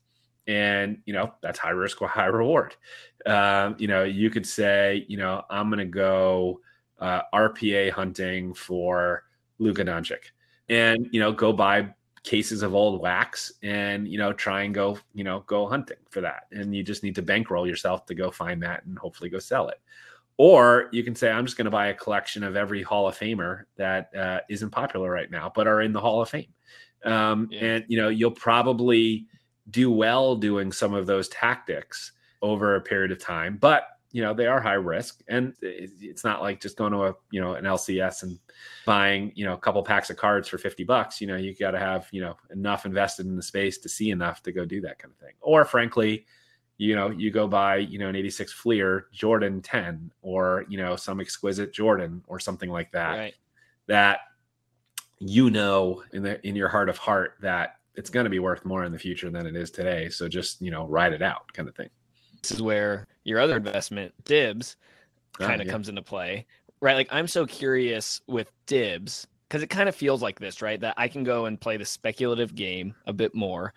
And, 0.46 0.98
you 1.06 1.12
know, 1.12 1.32
that's 1.42 1.58
high 1.58 1.70
risk 1.70 2.00
or 2.02 2.08
high 2.08 2.26
reward. 2.26 2.76
Um, 3.26 3.76
you 3.78 3.88
know, 3.88 4.04
you 4.04 4.30
could 4.30 4.46
say, 4.46 5.04
you 5.08 5.16
know, 5.16 5.42
I'm 5.50 5.68
going 5.68 5.78
to 5.78 5.84
go 5.84 6.60
uh, 7.00 7.22
RPA 7.34 7.90
hunting 7.90 8.54
for 8.54 9.24
Luka 9.58 9.84
Doncic 9.84 10.30
and, 10.68 11.08
you 11.12 11.20
know, 11.20 11.32
go 11.32 11.52
buy 11.52 11.88
cases 12.22 12.62
of 12.62 12.74
old 12.74 13.00
wax 13.00 13.52
and, 13.62 14.08
you 14.08 14.18
know, 14.18 14.32
try 14.32 14.62
and 14.62 14.74
go, 14.74 14.98
you 15.14 15.24
know, 15.24 15.44
go 15.46 15.66
hunting 15.68 15.96
for 16.10 16.20
that. 16.20 16.44
And 16.52 16.74
you 16.74 16.82
just 16.82 17.02
need 17.02 17.14
to 17.16 17.22
bankroll 17.22 17.66
yourself 17.66 18.04
to 18.06 18.14
go 18.14 18.30
find 18.30 18.62
that 18.62 18.84
and 18.84 18.98
hopefully 18.98 19.30
go 19.30 19.38
sell 19.38 19.68
it. 19.68 19.80
Or 20.38 20.88
you 20.92 21.02
can 21.02 21.14
say, 21.14 21.30
I'm 21.30 21.46
just 21.46 21.56
going 21.56 21.64
to 21.66 21.70
buy 21.70 21.86
a 21.88 21.94
collection 21.94 22.44
of 22.44 22.56
every 22.56 22.82
Hall 22.82 23.08
of 23.08 23.18
Famer 23.18 23.62
that 23.76 24.10
uh, 24.14 24.40
not 24.48 24.72
popular 24.72 25.10
right 25.10 25.30
now, 25.30 25.50
but 25.54 25.66
are 25.66 25.80
in 25.80 25.92
the 25.92 26.00
Hall 26.00 26.20
of 26.20 26.28
Fame. 26.28 26.52
Um, 27.04 27.48
yeah. 27.50 27.64
And, 27.64 27.84
you 27.88 27.96
know, 27.96 28.08
you'll 28.08 28.30
probably 28.32 29.26
do 29.70 29.90
well 29.90 30.36
doing 30.36 30.72
some 30.72 30.94
of 30.94 31.06
those 31.06 31.28
tactics 31.28 32.12
over 32.42 32.76
a 32.76 32.80
period 32.80 33.12
of 33.12 33.18
time, 33.18 33.56
but, 33.56 33.88
you 34.12 34.22
know, 34.22 34.34
they 34.34 34.46
are 34.46 34.60
high 34.60 34.74
risk. 34.74 35.22
And 35.28 35.54
it's 35.62 36.24
not 36.24 36.42
like 36.42 36.60
just 36.60 36.76
going 36.76 36.92
to 36.92 37.04
a, 37.04 37.14
you 37.30 37.40
know, 37.40 37.54
an 37.54 37.64
LCS 37.64 38.22
and 38.22 38.38
buying, 38.84 39.32
you 39.34 39.44
know, 39.44 39.54
a 39.54 39.58
couple 39.58 39.82
packs 39.82 40.10
of 40.10 40.16
cards 40.16 40.48
for 40.48 40.58
50 40.58 40.84
bucks. 40.84 41.20
You 41.20 41.26
know, 41.26 41.36
you 41.36 41.54
got 41.54 41.72
to 41.72 41.78
have, 41.78 42.08
you 42.12 42.20
know, 42.20 42.36
enough 42.50 42.86
invested 42.86 43.26
in 43.26 43.36
the 43.36 43.42
space 43.42 43.78
to 43.78 43.88
see 43.88 44.10
enough 44.10 44.42
to 44.42 44.52
go 44.52 44.64
do 44.64 44.80
that 44.82 44.98
kind 44.98 45.12
of 45.12 45.18
thing. 45.18 45.34
Or 45.40 45.64
frankly, 45.64 46.26
you 46.78 46.94
know, 46.94 47.10
you 47.10 47.30
go 47.30 47.46
buy, 47.46 47.76
you 47.76 47.98
know, 47.98 48.08
an 48.08 48.16
86 48.16 48.52
Fleer 48.52 49.06
Jordan 49.12 49.62
10 49.62 50.12
or, 50.22 50.66
you 50.68 50.76
know, 50.76 50.96
some 50.96 51.20
exquisite 51.20 51.72
Jordan 51.72 52.22
or 52.26 52.38
something 52.38 52.70
like 52.70 52.92
that. 52.92 53.16
Right. 53.16 53.34
That 53.86 54.20
you 55.18 55.48
know 55.48 56.02
in 56.12 56.22
the 56.22 56.46
in 56.46 56.54
your 56.54 56.68
heart 56.68 56.90
of 56.90 56.98
heart 56.98 57.36
that 57.40 57.76
it's 57.94 58.10
going 58.10 58.24
to 58.24 58.30
be 58.30 58.38
worth 58.38 58.64
more 58.66 58.84
in 58.84 58.92
the 58.92 58.98
future 58.98 59.30
than 59.30 59.46
it 59.46 59.56
is 59.56 59.70
today. 59.70 60.10
So 60.10 60.28
just, 60.28 60.60
you 60.60 60.70
know, 60.70 60.86
ride 60.86 61.14
it 61.14 61.22
out 61.22 61.50
kind 61.54 61.68
of 61.68 61.74
thing. 61.74 61.88
This 62.42 62.50
is 62.50 62.60
where 62.60 63.06
your 63.24 63.40
other 63.40 63.56
investment, 63.56 64.12
Dibbs, 64.24 64.76
ah, 65.40 65.46
kind 65.46 65.62
of 65.62 65.66
oh, 65.66 65.68
yeah. 65.68 65.72
comes 65.72 65.88
into 65.88 66.02
play. 66.02 66.46
Right? 66.80 66.94
Like 66.94 67.08
I'm 67.10 67.26
so 67.26 67.46
curious 67.46 68.20
with 68.26 68.52
Dibbs 68.66 69.26
because 69.48 69.62
it 69.62 69.68
kind 69.68 69.88
of 69.88 69.94
feels 69.94 70.20
like 70.20 70.38
this, 70.38 70.60
right? 70.60 70.78
That 70.80 70.94
I 70.98 71.08
can 71.08 71.24
go 71.24 71.46
and 71.46 71.58
play 71.58 71.78
the 71.78 71.86
speculative 71.86 72.54
game 72.54 72.94
a 73.06 73.14
bit 73.14 73.34
more 73.34 73.72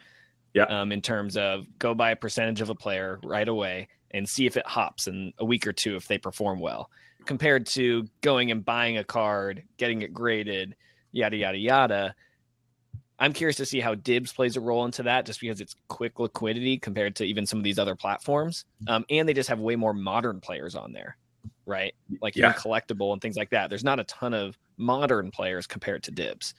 yeah. 0.53 0.63
Um, 0.63 0.91
in 0.91 1.01
terms 1.01 1.37
of 1.37 1.65
go 1.77 1.93
buy 1.93 2.11
a 2.11 2.15
percentage 2.15 2.61
of 2.61 2.69
a 2.69 2.75
player 2.75 3.19
right 3.23 3.47
away 3.47 3.87
and 4.11 4.27
see 4.27 4.45
if 4.45 4.57
it 4.57 4.65
hops 4.65 5.07
in 5.07 5.33
a 5.37 5.45
week 5.45 5.67
or 5.67 5.73
two 5.73 5.95
if 5.95 6.07
they 6.07 6.17
perform 6.17 6.59
well, 6.59 6.89
compared 7.25 7.65
to 7.67 8.07
going 8.21 8.51
and 8.51 8.65
buying 8.65 8.97
a 8.97 9.03
card, 9.03 9.63
getting 9.77 10.01
it 10.01 10.13
graded, 10.13 10.75
yada 11.11 11.37
yada 11.37 11.57
yada. 11.57 12.15
I'm 13.19 13.33
curious 13.33 13.57
to 13.57 13.65
see 13.65 13.81
how 13.81 13.95
Dibbs 13.95 14.31
plays 14.31 14.55
a 14.55 14.61
role 14.61 14.85
into 14.85 15.03
that, 15.03 15.25
just 15.25 15.41
because 15.41 15.59
it's 15.59 15.75
quick 15.89 16.19
liquidity 16.19 16.77
compared 16.77 17.17
to 17.17 17.25
even 17.25 17.45
some 17.45 17.59
of 17.59 17.63
these 17.63 17.77
other 17.77 17.95
platforms, 17.95 18.65
um, 18.87 19.05
and 19.09 19.27
they 19.27 19.33
just 19.33 19.49
have 19.49 19.59
way 19.59 19.75
more 19.75 19.93
modern 19.93 20.39
players 20.39 20.73
on 20.73 20.93
there, 20.93 21.17
right? 21.65 21.93
Like 22.21 22.37
yeah. 22.37 22.53
collectible 22.53 23.11
and 23.11 23.21
things 23.21 23.35
like 23.35 23.49
that. 23.49 23.69
There's 23.69 23.83
not 23.83 23.99
a 23.99 24.05
ton 24.05 24.33
of 24.33 24.57
modern 24.77 25.31
players 25.31 25.67
compared 25.67 26.03
to 26.03 26.11
Dibbs. 26.11 26.53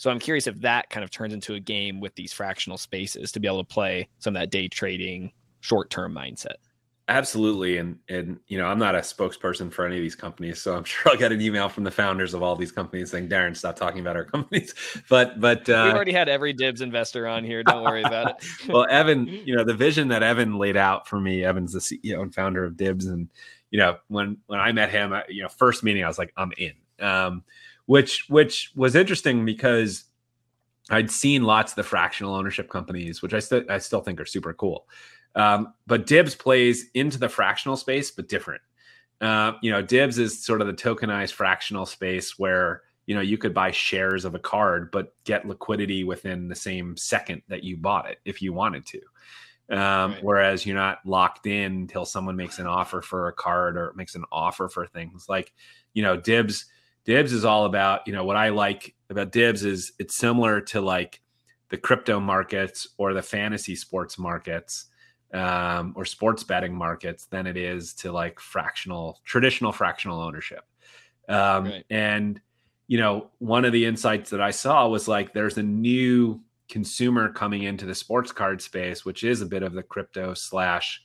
So 0.00 0.10
I'm 0.10 0.18
curious 0.18 0.46
if 0.46 0.58
that 0.62 0.88
kind 0.88 1.04
of 1.04 1.10
turns 1.10 1.34
into 1.34 1.56
a 1.56 1.60
game 1.60 2.00
with 2.00 2.14
these 2.14 2.32
fractional 2.32 2.78
spaces 2.78 3.30
to 3.32 3.38
be 3.38 3.46
able 3.46 3.62
to 3.62 3.68
play 3.68 4.08
some 4.18 4.34
of 4.34 4.40
that 4.40 4.50
day 4.50 4.66
trading, 4.66 5.30
short 5.60 5.90
term 5.90 6.14
mindset. 6.14 6.54
Absolutely, 7.08 7.76
and 7.76 7.98
and 8.08 8.40
you 8.48 8.56
know 8.56 8.64
I'm 8.64 8.78
not 8.78 8.94
a 8.94 9.00
spokesperson 9.00 9.70
for 9.70 9.84
any 9.84 9.96
of 9.96 10.00
these 10.00 10.14
companies, 10.14 10.62
so 10.62 10.74
I'm 10.74 10.84
sure 10.84 11.12
I'll 11.12 11.18
get 11.18 11.32
an 11.32 11.42
email 11.42 11.68
from 11.68 11.84
the 11.84 11.90
founders 11.90 12.32
of 12.32 12.42
all 12.42 12.56
these 12.56 12.72
companies 12.72 13.10
saying, 13.10 13.28
"Darren, 13.28 13.54
stop 13.54 13.76
talking 13.76 14.00
about 14.00 14.16
our 14.16 14.24
companies." 14.24 14.74
But 15.10 15.38
but 15.38 15.68
uh, 15.68 15.82
we've 15.84 15.94
already 15.94 16.12
had 16.14 16.30
every 16.30 16.54
Dibbs 16.54 16.80
investor 16.80 17.26
on 17.26 17.44
here. 17.44 17.62
Don't 17.62 17.84
worry 17.84 18.02
about 18.02 18.30
it. 18.30 18.46
well, 18.68 18.86
Evan, 18.88 19.26
you 19.26 19.54
know 19.54 19.64
the 19.64 19.74
vision 19.74 20.08
that 20.08 20.22
Evan 20.22 20.56
laid 20.56 20.78
out 20.78 21.08
for 21.08 21.20
me. 21.20 21.44
Evan's 21.44 21.74
the 21.74 21.78
CEO 21.78 22.22
and 22.22 22.34
founder 22.34 22.64
of 22.64 22.74
Dibbs, 22.74 23.04
and 23.04 23.28
you 23.70 23.78
know 23.78 23.98
when 24.08 24.38
when 24.46 24.60
I 24.60 24.72
met 24.72 24.88
him, 24.88 25.12
I, 25.12 25.24
you 25.28 25.42
know 25.42 25.50
first 25.50 25.84
meeting, 25.84 26.04
I 26.04 26.08
was 26.08 26.18
like, 26.18 26.32
I'm 26.38 26.52
in. 26.56 26.72
Um, 27.00 27.44
which 27.90 28.26
which 28.28 28.70
was 28.76 28.94
interesting 28.94 29.44
because 29.44 30.04
I'd 30.90 31.10
seen 31.10 31.42
lots 31.42 31.72
of 31.72 31.76
the 31.76 31.82
fractional 31.82 32.36
ownership 32.36 32.70
companies, 32.70 33.20
which 33.20 33.34
I 33.34 33.40
still 33.40 33.64
I 33.68 33.78
still 33.78 34.00
think 34.00 34.20
are 34.20 34.24
super 34.24 34.54
cool. 34.54 34.86
Um, 35.34 35.74
but 35.88 36.06
Dibbs 36.06 36.36
plays 36.36 36.88
into 36.94 37.18
the 37.18 37.28
fractional 37.28 37.76
space, 37.76 38.12
but 38.12 38.28
different. 38.28 38.62
Uh, 39.20 39.54
you 39.60 39.72
know, 39.72 39.82
Dibbs 39.82 40.20
is 40.20 40.40
sort 40.40 40.60
of 40.60 40.68
the 40.68 40.72
tokenized 40.72 41.32
fractional 41.32 41.84
space 41.84 42.38
where 42.38 42.82
you 43.06 43.14
know 43.16 43.20
you 43.22 43.36
could 43.36 43.52
buy 43.52 43.72
shares 43.72 44.24
of 44.24 44.36
a 44.36 44.38
card, 44.38 44.92
but 44.92 45.12
get 45.24 45.48
liquidity 45.48 46.04
within 46.04 46.46
the 46.46 46.54
same 46.54 46.96
second 46.96 47.42
that 47.48 47.64
you 47.64 47.76
bought 47.76 48.08
it 48.08 48.18
if 48.24 48.40
you 48.40 48.52
wanted 48.52 48.86
to. 48.86 49.00
Um, 49.76 50.12
right. 50.12 50.22
Whereas 50.22 50.64
you're 50.64 50.76
not 50.76 51.04
locked 51.04 51.48
in 51.48 51.72
until 51.72 52.04
someone 52.04 52.36
makes 52.36 52.60
an 52.60 52.68
offer 52.68 53.02
for 53.02 53.26
a 53.26 53.32
card 53.32 53.76
or 53.76 53.92
makes 53.96 54.14
an 54.14 54.26
offer 54.30 54.68
for 54.68 54.86
things 54.86 55.26
like, 55.28 55.52
you 55.92 56.04
know, 56.04 56.16
Dibbs. 56.16 56.66
Dibbs 57.10 57.32
is 57.32 57.44
all 57.44 57.64
about, 57.64 58.06
you 58.06 58.12
know, 58.12 58.24
what 58.24 58.36
I 58.36 58.50
like 58.50 58.94
about 59.10 59.32
Dibbs 59.32 59.64
is 59.64 59.90
it's 59.98 60.14
similar 60.14 60.60
to 60.60 60.80
like 60.80 61.20
the 61.68 61.76
crypto 61.76 62.20
markets 62.20 62.86
or 62.98 63.14
the 63.14 63.20
fantasy 63.20 63.74
sports 63.74 64.16
markets 64.16 64.86
um, 65.34 65.92
or 65.96 66.04
sports 66.04 66.44
betting 66.44 66.72
markets 66.72 67.24
than 67.24 67.48
it 67.48 67.56
is 67.56 67.94
to 67.94 68.12
like 68.12 68.38
fractional, 68.38 69.18
traditional 69.24 69.72
fractional 69.72 70.20
ownership. 70.20 70.64
Um, 71.28 71.64
right. 71.64 71.84
And, 71.90 72.40
you 72.86 72.98
know, 72.98 73.30
one 73.40 73.64
of 73.64 73.72
the 73.72 73.86
insights 73.86 74.30
that 74.30 74.40
I 74.40 74.52
saw 74.52 74.86
was 74.86 75.08
like 75.08 75.32
there's 75.32 75.58
a 75.58 75.64
new 75.64 76.40
consumer 76.68 77.32
coming 77.32 77.64
into 77.64 77.86
the 77.86 77.94
sports 77.96 78.30
card 78.30 78.62
space, 78.62 79.04
which 79.04 79.24
is 79.24 79.40
a 79.40 79.46
bit 79.46 79.64
of 79.64 79.72
the 79.72 79.82
crypto 79.82 80.32
slash 80.32 81.02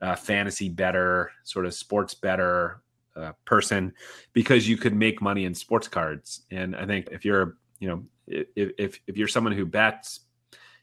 uh, 0.00 0.14
fantasy 0.14 0.68
better, 0.68 1.32
sort 1.42 1.66
of 1.66 1.74
sports 1.74 2.14
better 2.14 2.82
uh, 3.16 3.32
person, 3.44 3.92
because 4.32 4.68
you 4.68 4.76
could 4.76 4.94
make 4.94 5.20
money 5.20 5.44
in 5.44 5.54
sports 5.54 5.88
cards. 5.88 6.42
And 6.50 6.76
I 6.76 6.86
think 6.86 7.08
if 7.10 7.24
you're, 7.24 7.56
you 7.78 7.88
know, 7.88 8.04
if, 8.26 8.70
if, 8.78 9.00
if 9.06 9.16
you're 9.16 9.28
someone 9.28 9.52
who 9.52 9.66
bets, 9.66 10.20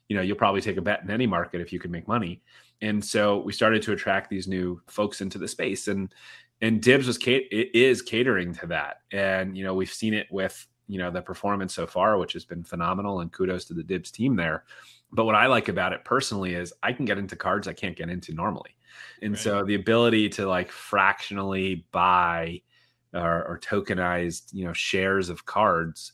you 0.09 0.15
know, 0.15 0.21
you'll 0.21 0.37
probably 0.37 0.61
take 0.61 0.77
a 0.77 0.81
bet 0.81 1.01
in 1.03 1.11
any 1.11 1.27
market 1.27 1.61
if 1.61 1.73
you 1.73 1.79
can 1.79 1.91
make 1.91 2.07
money. 2.07 2.41
And 2.81 3.03
so 3.03 3.39
we 3.39 3.53
started 3.53 3.81
to 3.83 3.93
attract 3.93 4.29
these 4.29 4.47
new 4.47 4.81
folks 4.87 5.21
into 5.21 5.37
the 5.37 5.47
space, 5.47 5.87
and 5.87 6.13
and 6.61 6.81
Dibbs 6.81 7.07
was 7.07 7.17
it 7.25 7.75
is 7.75 8.01
catering 8.01 8.53
to 8.55 8.67
that. 8.67 9.01
And 9.11 9.57
you 9.57 9.63
know 9.63 9.73
we've 9.73 9.91
seen 9.91 10.13
it 10.13 10.27
with 10.31 10.67
you 10.87 10.99
know 10.99 11.09
the 11.09 11.21
performance 11.21 11.73
so 11.73 11.87
far, 11.87 12.17
which 12.17 12.33
has 12.33 12.45
been 12.45 12.63
phenomenal, 12.63 13.21
and 13.21 13.31
kudos 13.31 13.65
to 13.65 13.73
the 13.73 13.83
Dibbs 13.83 14.11
team 14.11 14.35
there. 14.35 14.63
But 15.11 15.25
what 15.25 15.35
I 15.35 15.47
like 15.47 15.69
about 15.69 15.93
it 15.93 16.05
personally 16.05 16.53
is 16.53 16.73
I 16.83 16.93
can 16.93 17.05
get 17.05 17.17
into 17.17 17.35
cards 17.35 17.67
I 17.67 17.73
can't 17.73 17.95
get 17.95 18.09
into 18.09 18.33
normally, 18.33 18.75
and 19.21 19.33
right. 19.33 19.39
so 19.39 19.63
the 19.63 19.75
ability 19.75 20.29
to 20.29 20.47
like 20.47 20.71
fractionally 20.71 21.85
buy 21.91 22.61
or, 23.13 23.43
or 23.45 23.59
tokenized 23.59 24.53
you 24.53 24.65
know 24.65 24.73
shares 24.73 25.29
of 25.29 25.45
cards 25.45 26.13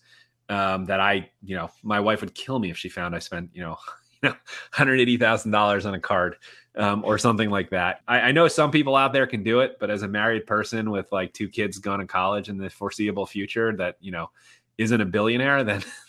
um, 0.49 0.85
that 0.85 0.99
I 0.99 1.29
you 1.43 1.55
know 1.55 1.69
my 1.83 1.99
wife 1.99 2.21
would 2.21 2.35
kill 2.35 2.59
me 2.59 2.69
if 2.69 2.77
she 2.77 2.89
found 2.89 3.15
I 3.15 3.19
spent 3.19 3.49
you 3.53 3.61
know 3.61 3.77
know, 4.23 4.35
$180,000 4.73 5.85
on 5.85 5.93
a 5.93 5.99
card 5.99 6.37
um, 6.77 7.03
or 7.03 7.17
something 7.17 7.49
like 7.49 7.69
that. 7.71 8.01
I, 8.07 8.19
I, 8.21 8.31
know 8.31 8.47
some 8.47 8.71
people 8.71 8.95
out 8.95 9.11
there 9.13 9.27
can 9.27 9.43
do 9.43 9.59
it, 9.59 9.77
but 9.79 9.91
as 9.91 10.01
a 10.01 10.07
married 10.07 10.47
person 10.47 10.89
with 10.89 11.11
like 11.11 11.33
two 11.33 11.49
kids 11.49 11.77
going 11.77 11.99
to 11.99 12.07
college 12.07 12.49
in 12.49 12.57
the 12.57 12.69
foreseeable 12.69 13.25
future 13.25 13.75
that, 13.75 13.97
you 13.99 14.11
know, 14.11 14.29
isn't 14.77 15.01
a 15.01 15.05
billionaire, 15.05 15.63
then 15.63 15.83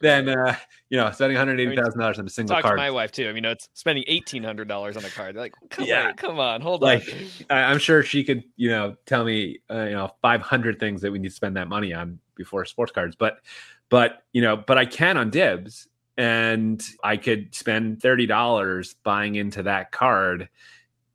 then 0.00 0.28
uh, 0.28 0.56
you 0.90 0.98
know, 0.98 1.10
spending 1.10 1.36
hundred 1.36 1.60
eighty 1.60 1.76
thousand 1.76 2.00
dollars 2.00 2.18
on 2.18 2.26
a 2.26 2.30
single 2.30 2.54
talk 2.54 2.64
card. 2.64 2.76
to 2.76 2.82
my 2.82 2.90
wife 2.90 3.12
too. 3.12 3.28
I 3.28 3.32
mean, 3.32 3.44
it's 3.44 3.68
spending 3.74 4.04
eighteen 4.06 4.42
hundred 4.42 4.68
dollars 4.68 4.96
on 4.96 5.04
a 5.04 5.10
card. 5.10 5.34
They're 5.34 5.42
like, 5.42 5.54
come 5.70 5.86
yeah. 5.86 6.08
on, 6.08 6.14
come 6.14 6.38
on, 6.38 6.60
hold 6.60 6.82
like, 6.82 7.08
on. 7.50 7.56
I'm 7.56 7.78
sure 7.78 8.02
she 8.02 8.24
could, 8.24 8.44
you 8.56 8.70
know, 8.70 8.96
tell 9.06 9.24
me, 9.24 9.60
uh, 9.70 9.84
you 9.84 9.92
know, 9.92 10.10
five 10.22 10.42
hundred 10.42 10.78
things 10.78 11.00
that 11.02 11.10
we 11.10 11.18
need 11.18 11.28
to 11.28 11.34
spend 11.34 11.56
that 11.56 11.68
money 11.68 11.92
on 11.92 12.18
before 12.34 12.64
sports 12.64 12.92
cards. 12.92 13.16
But, 13.16 13.38
but 13.88 14.22
you 14.32 14.42
know, 14.42 14.56
but 14.56 14.78
I 14.78 14.86
can 14.86 15.16
on 15.16 15.30
Dibbs, 15.30 15.88
and 16.16 16.82
I 17.02 17.16
could 17.16 17.54
spend 17.54 18.00
$30 18.00 18.94
buying 19.02 19.34
into 19.36 19.62
that 19.64 19.92
card. 19.92 20.48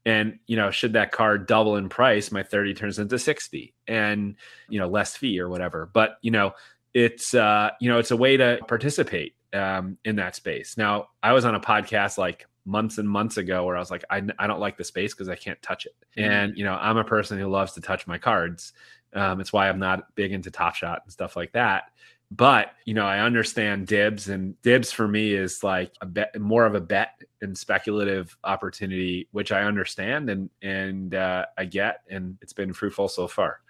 And, 0.05 0.39
you 0.47 0.55
know, 0.55 0.71
should 0.71 0.93
that 0.93 1.11
card 1.11 1.47
double 1.47 1.75
in 1.75 1.89
price, 1.89 2.31
my 2.31 2.41
30 2.41 2.73
turns 2.73 2.97
into 2.99 3.19
60 3.19 3.73
and, 3.87 4.35
you 4.69 4.79
know, 4.79 4.87
less 4.87 5.15
fee 5.15 5.39
or 5.39 5.49
whatever. 5.49 5.89
But, 5.91 6.17
you 6.21 6.31
know, 6.31 6.53
it's, 6.93 7.33
uh, 7.33 7.71
you 7.79 7.89
know, 7.89 7.99
it's 7.99 8.11
a 8.11 8.17
way 8.17 8.37
to 8.37 8.59
participate 8.67 9.35
um, 9.53 9.97
in 10.05 10.15
that 10.17 10.35
space. 10.35 10.77
Now, 10.77 11.09
I 11.21 11.33
was 11.33 11.45
on 11.45 11.55
a 11.55 11.59
podcast 11.59 12.17
like 12.17 12.45
months 12.65 12.97
and 12.97 13.09
months 13.09 13.37
ago 13.37 13.65
where 13.65 13.75
I 13.75 13.79
was 13.79 13.91
like, 13.91 14.03
I, 14.09 14.21
I 14.39 14.47
don't 14.47 14.59
like 14.59 14.77
the 14.77 14.83
space 14.83 15.13
because 15.13 15.29
I 15.29 15.35
can't 15.35 15.61
touch 15.61 15.85
it. 15.85 15.95
Mm-hmm. 16.17 16.31
And, 16.31 16.57
you 16.57 16.63
know, 16.63 16.73
I'm 16.73 16.97
a 16.97 17.03
person 17.03 17.39
who 17.39 17.47
loves 17.47 17.73
to 17.73 17.81
touch 17.81 18.07
my 18.07 18.17
cards. 18.17 18.73
Um, 19.13 19.39
it's 19.39 19.53
why 19.53 19.69
I'm 19.69 19.79
not 19.79 20.13
big 20.15 20.31
into 20.33 20.51
Top 20.51 20.75
Shot 20.75 21.01
and 21.03 21.11
stuff 21.11 21.35
like 21.35 21.53
that 21.53 21.85
but 22.31 22.73
you 22.85 22.93
know 22.93 23.05
i 23.05 23.19
understand 23.19 23.87
dibbs 23.87 24.27
and 24.27 24.59
dibbs 24.61 24.91
for 24.91 25.07
me 25.07 25.33
is 25.33 25.63
like 25.63 25.93
a 26.01 26.05
bet 26.05 26.37
more 26.39 26.65
of 26.65 26.75
a 26.75 26.81
bet 26.81 27.21
and 27.41 27.57
speculative 27.57 28.35
opportunity 28.43 29.27
which 29.31 29.51
i 29.51 29.63
understand 29.63 30.29
and 30.29 30.49
and 30.61 31.15
uh, 31.15 31.45
i 31.57 31.63
get 31.63 32.01
and 32.09 32.37
it's 32.41 32.53
been 32.53 32.73
fruitful 32.73 33.07
so 33.07 33.27
far 33.27 33.61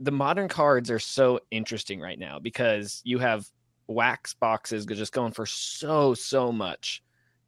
the 0.00 0.10
modern 0.10 0.48
cards 0.48 0.90
are 0.90 0.98
so 0.98 1.40
interesting 1.50 2.00
right 2.00 2.18
now 2.18 2.38
because 2.38 3.00
you 3.04 3.18
have 3.18 3.46
wax 3.88 4.34
boxes 4.34 4.84
just 4.84 5.12
going 5.12 5.32
for 5.32 5.46
so 5.46 6.12
so 6.14 6.50
much 6.50 7.02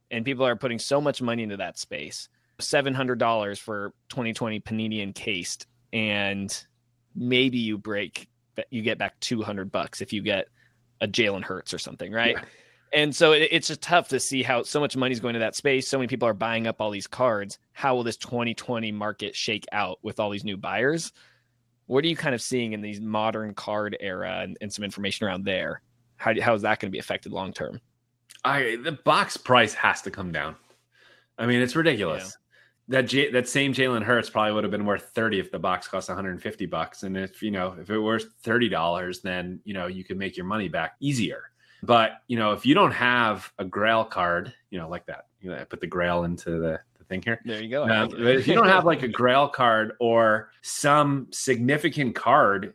and 0.09 0.25
people 0.25 0.45
are 0.45 0.55
putting 0.55 0.79
so 0.79 1.01
much 1.01 1.21
money 1.21 1.43
into 1.43 1.57
that 1.57 1.77
space 1.77 2.29
$700 2.59 3.57
for 3.59 3.93
2020 4.09 4.59
panini 4.61 5.01
encased 5.01 5.67
and 5.93 6.65
maybe 7.15 7.57
you 7.57 7.77
break 7.77 8.29
you 8.69 8.81
get 8.81 8.97
back 8.97 9.19
200 9.19 9.71
bucks 9.71 10.01
if 10.01 10.13
you 10.13 10.21
get 10.21 10.47
a 11.01 11.07
Jalen 11.07 11.43
Hurts 11.43 11.73
or 11.73 11.79
something, 11.79 12.11
right? 12.11 12.35
Yeah. 12.35 12.43
And 12.91 13.15
so 13.15 13.33
it, 13.33 13.47
it's 13.51 13.67
just 13.67 13.81
tough 13.81 14.09
to 14.09 14.19
see 14.19 14.43
how 14.43 14.63
so 14.63 14.79
much 14.79 14.97
money 14.97 15.13
is 15.13 15.19
going 15.19 15.33
to 15.33 15.39
that 15.39 15.55
space. 15.55 15.87
So 15.87 15.97
many 15.97 16.07
people 16.07 16.27
are 16.27 16.33
buying 16.33 16.67
up 16.67 16.81
all 16.81 16.91
these 16.91 17.07
cards. 17.07 17.59
How 17.71 17.95
will 17.95 18.03
this 18.03 18.17
2020 18.17 18.91
market 18.91 19.35
shake 19.35 19.65
out 19.71 19.99
with 20.01 20.19
all 20.19 20.29
these 20.29 20.43
new 20.43 20.57
buyers? 20.57 21.11
What 21.89 22.05
are 22.05 22.07
you 22.07 22.15
kind 22.15 22.35
of 22.35 22.41
seeing 22.41 22.73
in 22.73 22.81
these 22.81 23.01
modern 23.01 23.55
card 23.55 23.97
era 23.99 24.41
and, 24.43 24.55
and 24.61 24.71
some 24.71 24.85
information 24.85 25.25
around 25.25 25.43
there? 25.43 25.81
How, 26.17 26.39
how 26.39 26.53
is 26.53 26.61
that 26.61 26.79
going 26.79 26.91
to 26.91 26.91
be 26.91 26.99
affected 26.99 27.31
long 27.31 27.51
term? 27.51 27.81
I 28.45 28.77
the 28.83 28.91
box 28.91 29.37
price 29.37 29.73
has 29.73 30.03
to 30.03 30.11
come 30.11 30.31
down. 30.31 30.55
I 31.39 31.47
mean, 31.47 31.61
it's 31.61 31.75
ridiculous 31.75 32.37
that 32.89 33.07
J- 33.07 33.31
that 33.31 33.49
same 33.49 33.73
Jalen 33.73 34.03
Hurts 34.03 34.29
probably 34.29 34.53
would 34.53 34.63
have 34.63 34.69
been 34.69 34.85
worth 34.85 35.09
30 35.15 35.39
if 35.39 35.51
the 35.51 35.57
box 35.57 35.87
cost 35.87 36.09
150 36.09 36.67
bucks. 36.67 37.01
And 37.01 37.17
if 37.17 37.41
you 37.41 37.49
know, 37.49 37.75
if 37.79 37.89
it 37.89 37.97
was 37.97 38.27
$30, 38.43 39.21
then 39.23 39.59
you 39.63 39.73
know, 39.73 39.87
you 39.87 40.03
could 40.03 40.17
make 40.17 40.37
your 40.37 40.45
money 40.45 40.67
back 40.67 40.93
easier. 40.99 41.45
But 41.81 42.21
you 42.27 42.37
know, 42.37 42.51
if 42.51 42.67
you 42.67 42.75
don't 42.75 42.91
have 42.91 43.51
a 43.57 43.65
grail 43.65 44.05
card, 44.05 44.53
you 44.69 44.77
know, 44.77 44.87
like 44.87 45.07
that, 45.07 45.25
you 45.41 45.49
know, 45.49 45.57
I 45.57 45.63
put 45.63 45.81
the 45.81 45.87
grail 45.87 46.23
into 46.23 46.59
the 46.59 46.81
thing 47.09 47.21
here. 47.21 47.41
There 47.43 47.61
you 47.61 47.69
go. 47.69 47.83
Uh, 47.83 48.07
but 48.07 48.21
if 48.21 48.47
you 48.47 48.53
don't 48.53 48.67
have 48.67 48.85
like 48.85 49.03
a 49.03 49.07
grail 49.07 49.49
card 49.49 49.93
or 49.99 50.51
some 50.61 51.27
significant 51.31 52.15
card 52.15 52.73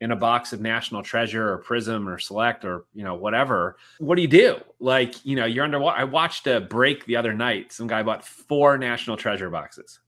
in 0.00 0.10
a 0.10 0.16
box 0.16 0.52
of 0.52 0.60
National 0.60 1.02
Treasure 1.02 1.50
or 1.50 1.58
Prism 1.58 2.06
or 2.06 2.18
Select 2.18 2.64
or 2.64 2.84
you 2.92 3.04
know 3.04 3.14
whatever, 3.14 3.76
what 3.98 4.16
do 4.16 4.22
you 4.22 4.28
do? 4.28 4.58
Like 4.80 5.24
you 5.24 5.36
know 5.36 5.46
you're 5.46 5.64
under. 5.64 5.82
I 5.82 6.04
watched 6.04 6.46
a 6.46 6.60
break 6.60 7.06
the 7.06 7.16
other 7.16 7.32
night. 7.32 7.72
Some 7.72 7.86
guy 7.86 8.02
bought 8.02 8.24
four 8.24 8.76
National 8.76 9.16
Treasure 9.16 9.48
boxes. 9.48 10.00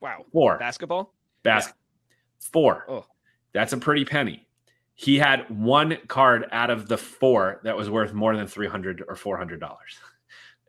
Wow, 0.00 0.24
four 0.32 0.58
basketball. 0.58 1.12
Basket 1.42 1.74
yeah. 1.76 2.48
four. 2.52 2.84
Oh, 2.88 3.06
that's 3.52 3.72
a 3.72 3.78
pretty 3.78 4.04
penny. 4.04 4.46
He 4.96 5.18
had 5.18 5.50
one 5.50 5.98
card 6.06 6.46
out 6.52 6.70
of 6.70 6.86
the 6.86 6.96
four 6.96 7.60
that 7.64 7.76
was 7.76 7.90
worth 7.90 8.12
more 8.12 8.36
than 8.36 8.46
three 8.46 8.68
hundred 8.68 9.02
or 9.08 9.16
four 9.16 9.36
hundred 9.36 9.58
dollars. 9.58 9.98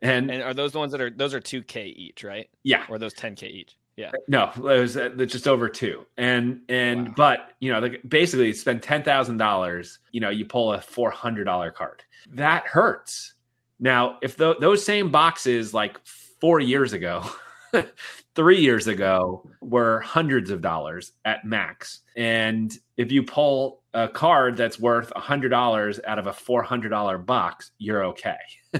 And, 0.02 0.30
and 0.30 0.42
are 0.42 0.52
those 0.54 0.72
the 0.72 0.78
ones 0.78 0.92
that 0.92 1.00
are 1.00 1.10
those 1.10 1.32
are 1.34 1.40
two 1.40 1.62
k 1.62 1.86
each, 1.86 2.22
right? 2.24 2.48
Yeah, 2.62 2.84
or 2.88 2.98
those 2.98 3.14
ten 3.14 3.34
k 3.34 3.46
each. 3.46 3.76
Yeah. 3.96 4.10
No, 4.28 4.50
it 4.54 4.60
was 4.80 4.96
uh, 4.98 5.08
just 5.26 5.48
over 5.48 5.70
two. 5.70 6.04
And 6.18 6.60
and 6.68 7.08
Wow. 7.08 7.14
but 7.16 7.38
you 7.60 7.72
know, 7.72 7.80
the, 7.80 7.98
basically, 8.06 8.52
spend 8.52 8.82
ten 8.82 9.02
thousand 9.02 9.38
dollars. 9.38 9.98
You 10.12 10.20
know, 10.20 10.28
you 10.28 10.44
pull 10.44 10.74
a 10.74 10.80
four 10.80 11.10
hundred 11.10 11.44
dollar 11.44 11.70
card. 11.70 12.02
That 12.32 12.66
hurts. 12.66 13.34
Now, 13.80 14.18
if 14.22 14.36
tho- 14.36 14.56
those 14.60 14.84
same 14.84 15.10
boxes 15.10 15.72
like 15.72 15.98
four 16.40 16.60
years 16.60 16.92
ago, 16.92 17.24
three 18.34 18.60
years 18.60 18.86
ago, 18.86 19.48
were 19.60 20.00
hundreds 20.00 20.50
of 20.50 20.60
dollars 20.60 21.12
at 21.24 21.44
max, 21.44 22.00
and 22.16 22.76
if 22.96 23.10
you 23.12 23.22
pull 23.22 23.82
a 23.94 24.08
card 24.08 24.56
that's 24.56 24.78
worth 24.78 25.12
a 25.16 25.20
hundred 25.20 25.48
dollars 25.50 26.00
out 26.06 26.18
of 26.18 26.26
a 26.26 26.32
four 26.32 26.62
hundred 26.62 26.90
dollar 26.90 27.18
box, 27.18 27.70
you're 27.78 28.04
okay. 28.04 28.36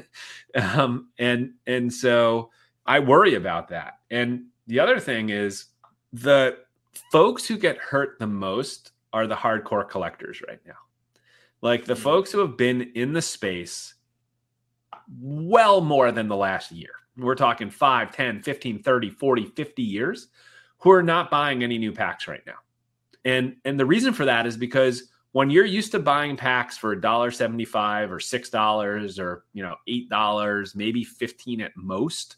um, 0.55 1.09
and 1.19 1.53
and 1.67 1.93
so 1.93 2.50
I 2.87 3.00
worry 3.00 3.35
about 3.35 3.69
that. 3.69 3.95
And 4.11 4.47
the 4.67 4.81
other 4.81 5.00
thing 5.00 5.31
is 5.31 5.67
the 6.12 6.59
folks 7.11 7.47
who 7.47 7.57
get 7.59 7.79
hurt 7.79 8.19
the 8.19 8.26
most 8.26 8.93
are 9.12 9.26
the 9.26 9.35
hardcore 9.35 9.88
collectors 9.88 10.43
right 10.47 10.61
now. 10.67 10.75
Like 11.62 11.85
the 11.85 11.95
Hmm. 11.95 12.03
folks 12.03 12.33
who 12.33 12.41
have 12.41 12.57
been 12.57 12.93
in 12.95 13.12
the 13.12 13.23
space 13.23 13.95
well 15.21 15.81
more 15.81 16.12
than 16.12 16.29
the 16.29 16.37
last 16.37 16.73
year. 16.73 16.91
We're 17.17 17.35
talking 17.35 17.71
5, 17.71 18.13
10, 18.13 18.43
15, 18.43 18.83
30, 18.83 19.11
40, 19.11 19.45
50 19.47 19.83
years 19.83 20.29
who 20.79 20.91
are 20.91 21.03
not 21.03 21.31
buying 21.31 21.63
any 21.63 21.79
new 21.79 21.93
packs 21.93 22.29
right 22.29 22.43
now. 22.47 22.59
And 23.25 23.57
and 23.65 23.79
the 23.79 23.87
reason 23.87 24.13
for 24.13 24.25
that 24.25 24.47
is 24.47 24.57
because 24.57 25.11
when 25.33 25.51
you're 25.51 25.67
used 25.67 25.93
to 25.93 25.99
buying 25.99 26.37
packs 26.37 26.79
for 26.79 26.97
$1.75 26.97 28.11
or 28.11 28.19
$6 28.19 29.19
or, 29.19 29.45
you 29.53 29.63
know, 29.63 29.77
$8, 29.87 30.77
maybe 30.77 31.05
15 31.05 31.61
at 31.61 31.73
most, 31.77 32.37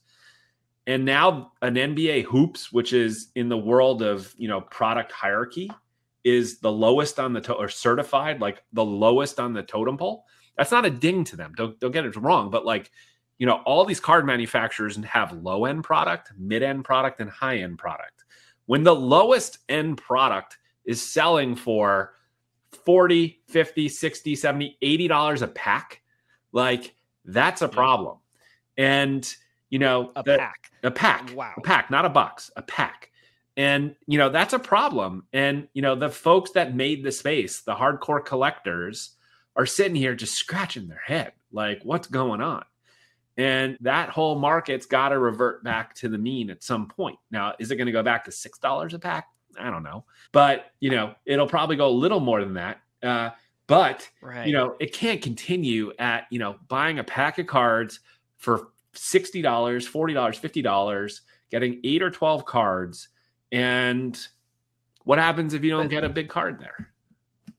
and 0.89 1.05
now 1.05 1.53
an 1.61 1.75
NBA 1.75 2.25
hoops, 2.25 2.73
which 2.73 2.95
is 2.95 3.29
in 3.35 3.51
the 3.51 3.59
world 3.59 4.03
of 4.03 4.35
you 4.39 4.49
know 4.49 4.63
product 4.63 5.13
hierarchy, 5.13 5.71
is 6.25 6.61
the 6.61 6.73
lowest 6.73 7.21
on 7.21 7.35
the 7.35 7.43
to- 7.43 7.55
or 7.55 7.69
certified 7.69 8.41
like 8.41 8.65
the 8.73 8.85
lowest 8.85 9.39
on 9.39 9.53
the 9.53 9.63
totem 9.63 9.99
pole. 9.99 10.25
That's 10.57 10.71
not 10.73 10.87
a 10.87 10.91
ding 10.91 11.25
to 11.25 11.37
them. 11.37 11.53
Don't 11.55 11.79
don't 11.79 11.93
get 11.93 12.07
it 12.07 12.17
wrong, 12.17 12.51
but 12.51 12.65
like 12.65 12.91
you 13.39 13.47
know 13.47 13.63
all 13.65 13.85
these 13.85 14.01
card 14.01 14.27
manufacturers 14.27 14.97
have 15.05 15.33
low 15.33 15.65
end 15.65 15.85
product, 15.85 16.33
mid 16.37 16.63
end 16.63 16.85
product, 16.85 17.21
and 17.21 17.31
high 17.31 17.59
end 17.59 17.79
product. 17.79 18.25
When 18.67 18.83
the 18.83 18.95
lowest 18.95 19.59
end 19.69 19.99
product 19.99 20.59
is 20.85 21.03
selling 21.03 21.57
for 21.57 22.15
40, 22.85 23.41
50, 23.49 23.89
60, 23.89 24.35
70, 24.37 24.79
80 24.83 25.09
dollars 25.09 25.43
a 25.43 25.49
pack, 25.49 26.03
like 26.53 26.95
that's 27.25 27.63
a 27.63 27.69
mm. 27.69 27.73
problem. 27.73 28.19
And 28.77 29.35
you 29.71 29.79
know 29.79 30.13
A 30.17 30.23
the- 30.23 30.39
pack. 30.39 30.71
a 30.83 30.91
pack 30.91 31.33
Wow. 31.35 31.55
a 31.57 31.61
pack 31.61 31.91
not 31.91 32.05
a 32.05 32.09
box 32.09 32.51
a 32.57 32.63
pack 32.63 33.11
and 33.57 33.95
you 34.07 34.19
know 34.19 34.29
that's 34.29 34.53
a 34.55 34.59
problem 34.59 35.27
and 35.33 35.69
you 35.75 35.83
know 35.83 35.95
the 35.95 36.09
folks 36.09 36.53
that 36.53 36.75
made 36.75 37.05
the 37.05 37.13
space 37.13 37.61
the 37.61 37.75
hardcore 37.75 38.25
collectors 38.25 39.11
are 39.57 39.67
sitting 39.67 39.95
here 39.95 40.15
just 40.15 40.35
scratching 40.35 40.89
their 40.89 41.03
head 41.05 41.33
like 41.53 41.81
what's 41.83 42.07
going 42.09 42.41
on 42.41 42.65
and 43.39 43.79
that 43.81 44.11
whole 44.11 44.37
market's 44.39 44.85
got 44.85 45.11
to 45.11 45.19
revert 45.19 45.63
back 45.65 45.95
to 45.95 46.09
the 46.09 46.19
mean 46.19 46.51
at 46.51 46.63
some 46.63 46.87
point 46.87 47.19
now 47.31 47.55
is 47.59 47.71
it 47.71 47.77
going 47.77 47.87
to 47.87 47.93
go 47.93 48.03
back 48.03 48.25
to 48.25 48.33
six 48.33 48.59
dollars 48.59 48.93
a 48.93 48.99
pack 48.99 49.29
i 49.59 49.71
don't 49.71 49.83
know 49.85 50.05
but 50.33 50.73
you 50.81 50.91
know 50.91 51.15
it'll 51.25 51.47
probably 51.47 51.77
go 51.77 51.89
a 51.89 51.91
little 51.91 52.21
more 52.21 52.41
than 52.45 52.55
that 52.55 52.81
uh, 53.03 53.31
but 53.69 54.09
Right. 54.21 54.47
you 54.47 54.53
know 54.53 54.77
it 54.81 54.93
can't 54.93 55.23
continue 55.23 55.93
at 55.99 56.27
you 56.31 56.39
know 56.39 56.57
buying 56.69 56.99
a 56.99 57.05
pack 57.05 57.39
of 57.39 57.47
cards 57.47 58.01
for 58.37 58.69
$60 58.95 59.43
$40 59.43 59.83
$50 59.85 61.21
getting 61.51 61.81
8 61.85 62.03
or 62.03 62.11
12 62.11 62.45
cards 62.45 63.09
and 63.53 64.29
what 65.05 65.19
happens 65.19 65.55
if 65.55 65.63
you 65.65 65.71
don't 65.71 65.89
get 65.89 66.05
a 66.05 66.09
big 66.09 66.29
card 66.29 66.59
there 66.61 66.91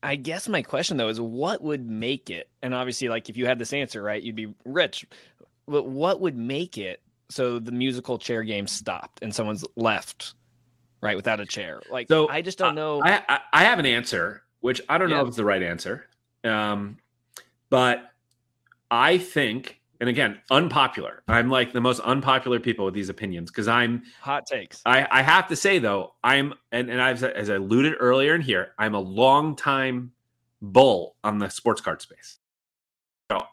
I 0.02 0.16
guess 0.16 0.48
my 0.48 0.62
question 0.62 0.96
though 0.96 1.08
is 1.08 1.20
what 1.20 1.62
would 1.62 1.86
make 1.86 2.30
it? 2.30 2.48
And 2.62 2.72
obviously, 2.74 3.10
like 3.10 3.28
if 3.28 3.36
you 3.36 3.44
had 3.44 3.58
this 3.58 3.74
answer, 3.74 4.02
right, 4.02 4.22
you'd 4.22 4.34
be 4.34 4.54
rich. 4.64 5.04
But 5.70 5.86
what 5.86 6.20
would 6.20 6.36
make 6.36 6.76
it 6.76 7.00
so 7.28 7.58
the 7.58 7.72
musical 7.72 8.18
chair 8.18 8.42
game 8.42 8.66
stopped 8.66 9.22
and 9.22 9.34
someone's 9.34 9.64
left, 9.76 10.34
right, 11.00 11.16
without 11.16 11.38
a 11.40 11.46
chair? 11.46 11.80
Like, 11.90 12.08
So, 12.08 12.28
I 12.28 12.42
just 12.42 12.58
don't 12.58 12.74
know. 12.74 13.00
I, 13.02 13.22
I 13.28 13.40
I 13.52 13.64
have 13.64 13.78
an 13.78 13.86
answer 13.86 14.42
which 14.60 14.80
I 14.88 14.98
don't 14.98 15.08
know 15.08 15.22
if 15.22 15.28
it's 15.28 15.36
the 15.38 15.44
right 15.44 15.62
answer 15.62 16.06
um 16.44 16.98
but 17.70 18.10
I 18.90 19.16
think 19.16 19.80
and 20.00 20.08
again 20.08 20.40
unpopular 20.50 21.22
I'm 21.28 21.48
like 21.48 21.72
the 21.72 21.80
most 21.80 22.00
unpopular 22.00 22.60
people 22.60 22.84
with 22.84 22.94
these 22.94 23.08
opinions 23.08 23.50
because 23.50 23.68
I'm 23.68 24.02
Hot 24.20 24.44
takes. 24.46 24.82
I, 24.84 25.06
I 25.10 25.22
have 25.22 25.48
to 25.48 25.56
say 25.56 25.78
though, 25.78 26.14
I'm 26.24 26.52
and, 26.72 26.90
and 26.90 27.00
I've 27.00 27.22
as 27.22 27.48
I 27.48 27.54
alluded 27.54 27.94
earlier 28.00 28.34
in 28.34 28.40
here, 28.40 28.72
I'm 28.78 28.94
a 28.94 29.00
long 29.00 29.56
time 29.56 30.12
bull 30.60 31.16
on 31.24 31.38
the 31.38 31.48
sports 31.48 31.80
card 31.80 32.02
space. 32.02 32.39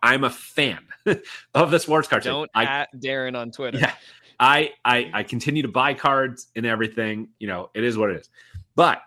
I'm 0.04 0.24
a 0.24 0.30
fan 0.30 0.80
of 1.54 1.72
the 1.72 1.80
sports 1.80 2.08
card. 2.08 2.24
Don't 2.24 2.50
I, 2.54 2.64
at 2.64 2.90
Darren 2.96 3.38
on 3.38 3.52
Twitter. 3.52 3.80
yeah, 3.80 3.94
I, 4.40 4.72
I 4.84 5.12
I 5.14 5.24
continue 5.24 5.62
to 5.62 5.68
buy 5.68 5.94
cards 5.94 6.48
and 6.56 6.66
everything. 6.66 7.30
You 7.40 7.48
know, 7.48 7.70
it 7.74 7.84
is 7.84 7.98
what 7.98 8.12
it 8.12 8.22
is. 8.22 8.30
But 8.76 9.02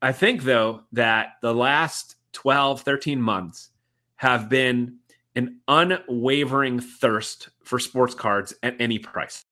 I 0.00 0.12
think 0.12 0.42
though 0.42 0.82
that 0.92 1.34
the 1.42 1.54
last 1.54 2.16
12, 2.32 2.82
13 2.82 3.20
months 3.20 3.70
have 4.16 4.48
been 4.48 4.98
an 5.34 5.60
unwavering 5.68 6.80
thirst 6.80 7.48
for 7.64 7.78
sports 7.78 8.14
cards 8.14 8.54
at 8.62 8.76
any 8.80 8.98
price. 8.98 9.44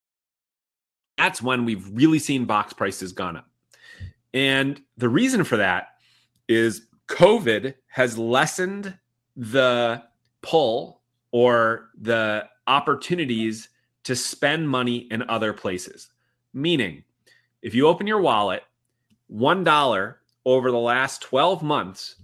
That's 1.16 1.42
when 1.42 1.64
we've 1.64 1.88
really 1.92 2.18
seen 2.18 2.44
box 2.44 2.72
prices 2.72 3.12
gone 3.12 3.36
up. 3.36 3.46
And 4.32 4.80
the 4.96 5.08
reason 5.08 5.44
for 5.44 5.56
that 5.56 5.88
is 6.48 6.86
COVID 7.08 7.74
has 7.88 8.16
lessened 8.16 8.96
the 9.36 10.02
pull 10.42 11.00
or 11.32 11.90
the 12.00 12.46
opportunities 12.66 13.68
to 14.04 14.16
spend 14.16 14.68
money 14.68 15.08
in 15.10 15.28
other 15.28 15.52
places. 15.52 16.10
Meaning, 16.52 17.04
if 17.62 17.74
you 17.74 17.86
open 17.86 18.06
your 18.06 18.20
wallet, 18.20 18.62
$1 19.32 20.14
over 20.44 20.70
the 20.70 20.78
last 20.78 21.22
12 21.22 21.62
months 21.62 22.16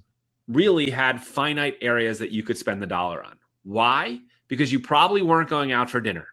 really 0.49 0.91
had 0.91 1.23
finite 1.23 1.77
areas 1.81 2.19
that 2.19 2.31
you 2.31 2.43
could 2.43 2.57
spend 2.57 2.83
the 2.83 2.87
dollar 2.87 3.23
on. 3.23 3.37
Why? 3.65 4.21
Because 4.49 4.73
you 4.73 4.81
probably 4.81 5.23
weren't 5.23 5.51
going 5.51 5.73
out 5.73 5.91
for 5.91 6.01
dinner. 6.01 6.29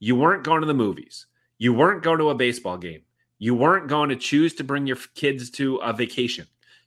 You 0.00 0.16
weren't 0.16 0.44
going 0.44 0.60
to 0.60 0.66
the 0.66 0.74
movies. 0.74 1.26
You 1.58 1.72
weren't 1.72 2.02
going 2.02 2.18
to 2.18 2.30
a 2.30 2.34
baseball 2.34 2.76
game. 2.76 3.02
You 3.38 3.54
weren't 3.54 3.88
going 3.88 4.08
to 4.08 4.16
choose 4.16 4.54
to 4.54 4.64
bring 4.64 4.86
your 4.86 4.98
kids 5.14 5.50
to 5.52 5.76
a 5.76 5.92
vacation. 5.92 6.46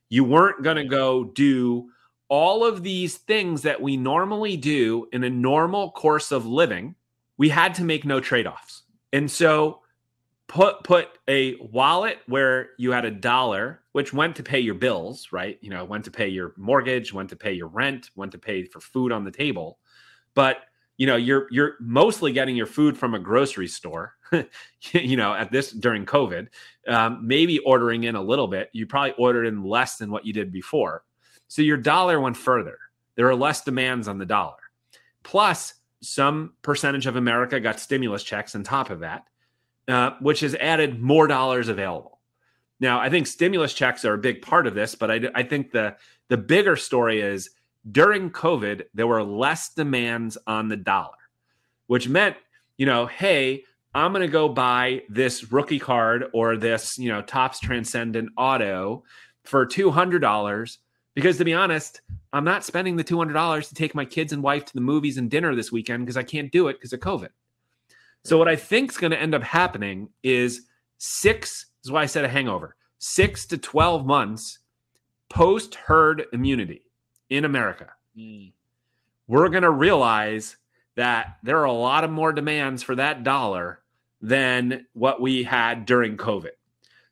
You 0.10 0.24
weren't 0.24 0.64
going 0.64 0.78
to 0.78 0.86
go 0.86 1.26
do 1.26 1.90
all 2.28 2.66
of 2.66 2.84
these 2.84 3.18
things 3.18 3.62
that 3.64 3.82
we 3.82 3.98
normally 3.98 4.58
do 4.58 5.08
in 5.12 5.24
a 5.24 5.30
normal 5.30 5.92
course 5.92 6.32
of 6.32 6.46
living. 6.46 6.96
We 7.38 7.50
had 7.50 7.76
to 7.76 7.84
make 7.84 8.06
no 8.06 8.20
trade-offs. 8.20 8.84
And 9.14 9.30
so 9.30 9.82
put 10.48 10.84
put 10.84 11.10
a 11.28 11.56
wallet 11.60 12.20
where 12.28 12.70
you 12.78 12.92
had 12.92 13.06
a 13.06 13.12
dollar 13.12 13.82
which 13.94 14.14
went 14.14 14.36
to 14.36 14.44
pay 14.44 14.60
your 14.60 14.76
bills, 14.76 15.30
right? 15.32 15.58
You 15.62 15.70
know, 15.70 15.86
went 15.86 16.04
to 16.06 16.12
pay 16.12 16.28
your 16.28 16.54
mortgage, 16.58 17.14
went 17.14 17.30
to 17.30 17.36
pay 17.36 17.54
your 17.54 17.68
rent, 17.68 18.10
went 18.16 18.34
to 18.34 18.38
pay 18.38 18.66
for 18.66 18.80
food 18.80 19.12
on 19.12 19.24
the 19.24 19.32
table. 19.32 19.80
But 20.34 20.58
you 20.98 21.08
know, 21.08 21.16
you're 21.16 21.48
you're 21.52 21.76
mostly 21.80 22.32
getting 22.32 22.56
your 22.56 22.66
food 22.66 22.98
from 22.98 23.14
a 23.14 23.20
grocery 23.20 23.68
store. 23.68 24.16
you 24.92 25.18
know, 25.18 25.34
at 25.34 25.52
this 25.52 25.72
during 25.72 26.06
COVID, 26.06 26.48
um, 26.88 27.26
maybe 27.26 27.60
ordering 27.60 28.04
in 28.04 28.16
a 28.16 28.22
little 28.22 28.48
bit. 28.48 28.70
You 28.74 28.86
probably 28.86 29.14
ordered 29.18 29.46
in 29.46 29.64
less 29.64 29.98
than 29.98 30.12
what 30.12 30.26
you 30.26 30.34
did 30.34 30.52
before, 30.52 31.04
so 31.56 31.62
your 31.62 31.78
dollar 31.78 32.20
went 32.20 32.36
further. 32.36 32.78
There 33.16 33.30
are 33.30 33.36
less 33.36 33.62
demands 33.62 34.10
on 34.10 34.18
the 34.18 34.26
dollar. 34.26 34.58
Plus, 35.24 35.76
some 36.02 36.52
percentage 36.64 37.08
of 37.08 37.16
America 37.16 37.62
got 37.62 37.80
stimulus 37.80 38.24
checks 38.24 38.56
on 38.56 38.64
top 38.64 38.90
of 38.90 39.00
that, 39.00 39.24
uh, 39.88 40.12
which 40.20 40.42
has 40.42 40.54
added 40.56 41.02
more 41.02 41.28
dollars 41.28 41.70
available. 41.70 42.20
Now, 42.82 43.00
I 43.00 43.10
think 43.10 43.26
stimulus 43.26 43.74
checks 43.74 44.04
are 44.04 44.16
a 44.16 44.18
big 44.18 44.42
part 44.42 44.68
of 44.68 44.76
this, 44.76 44.96
but 44.96 45.10
I, 45.10 45.22
I 45.34 45.44
think 45.44 45.72
the 45.72 45.96
the 46.28 46.36
bigger 46.36 46.76
story 46.76 47.22
is 47.22 47.50
during 47.90 48.32
COVID, 48.32 48.82
there 48.94 49.08
were 49.08 49.24
less 49.24 49.74
demands 49.74 50.38
on 50.46 50.68
the 50.68 50.76
dollar, 50.76 51.16
which 51.88 52.10
meant, 52.10 52.36
you 52.76 52.86
know, 52.86 53.06
hey, 53.06 53.64
I'm 53.94 54.12
going 54.12 54.28
to 54.28 54.28
go 54.28 54.50
buy 54.50 55.04
this 55.08 55.54
rookie 55.54 55.80
card 55.80 56.26
or 56.34 56.58
this, 56.58 57.00
you 57.00 57.08
know, 57.08 57.22
Topps 57.22 57.62
Transcendent 57.62 58.32
Auto 58.36 59.06
for 59.46 59.66
$200 59.66 60.78
because 61.16 61.38
to 61.38 61.46
be 61.46 61.54
honest, 61.54 62.02
I'm 62.34 62.44
not 62.44 62.64
spending 62.64 62.96
the 62.98 63.04
$200 63.04 63.68
to 63.68 63.74
take 63.74 63.96
my 63.96 64.06
kids 64.06 64.34
and 64.34 64.44
wife 64.44 64.66
to 64.66 64.74
the 64.74 64.82
movies 64.82 65.18
and 65.18 65.32
dinner 65.32 65.56
this 65.56 65.72
weekend 65.72 66.06
because 66.06 66.18
I 66.18 66.24
can't 66.24 66.52
do 66.52 66.68
it 66.68 66.74
because 66.74 66.94
of 66.94 67.00
COVID. 67.00 67.30
So 68.24 68.38
what 68.38 68.48
I 68.48 68.56
think 68.56 68.92
is 68.92 68.98
going 68.98 69.12
to 69.12 69.20
end 69.20 69.34
up 69.34 69.44
happening 69.44 70.10
is 70.22 70.64
six, 70.98 71.68
is 71.84 71.92
why 71.92 72.02
I 72.02 72.06
said 72.06 72.26
a 72.26 72.30
hangover, 72.30 72.76
six 73.00 73.46
to 73.48 73.58
12 73.58 74.06
months 74.06 74.60
post 75.30 75.76
herd 75.76 76.26
immunity 76.34 76.84
in 77.30 77.46
America, 77.46 77.90
Mm. 78.18 78.54
we're 79.28 79.50
going 79.50 79.64
to 79.64 79.72
realize 79.72 80.56
that 80.96 81.38
there 81.44 81.60
are 81.60 81.66
a 81.66 81.72
lot 81.74 82.06
of 82.06 82.12
more 82.12 82.32
demands 82.32 82.82
for 82.82 82.96
that 82.96 83.24
dollar 83.24 83.82
than 84.22 84.88
what 84.94 85.20
we 85.20 85.44
had 85.44 85.86
during 85.86 86.16
COVID. 86.16 86.52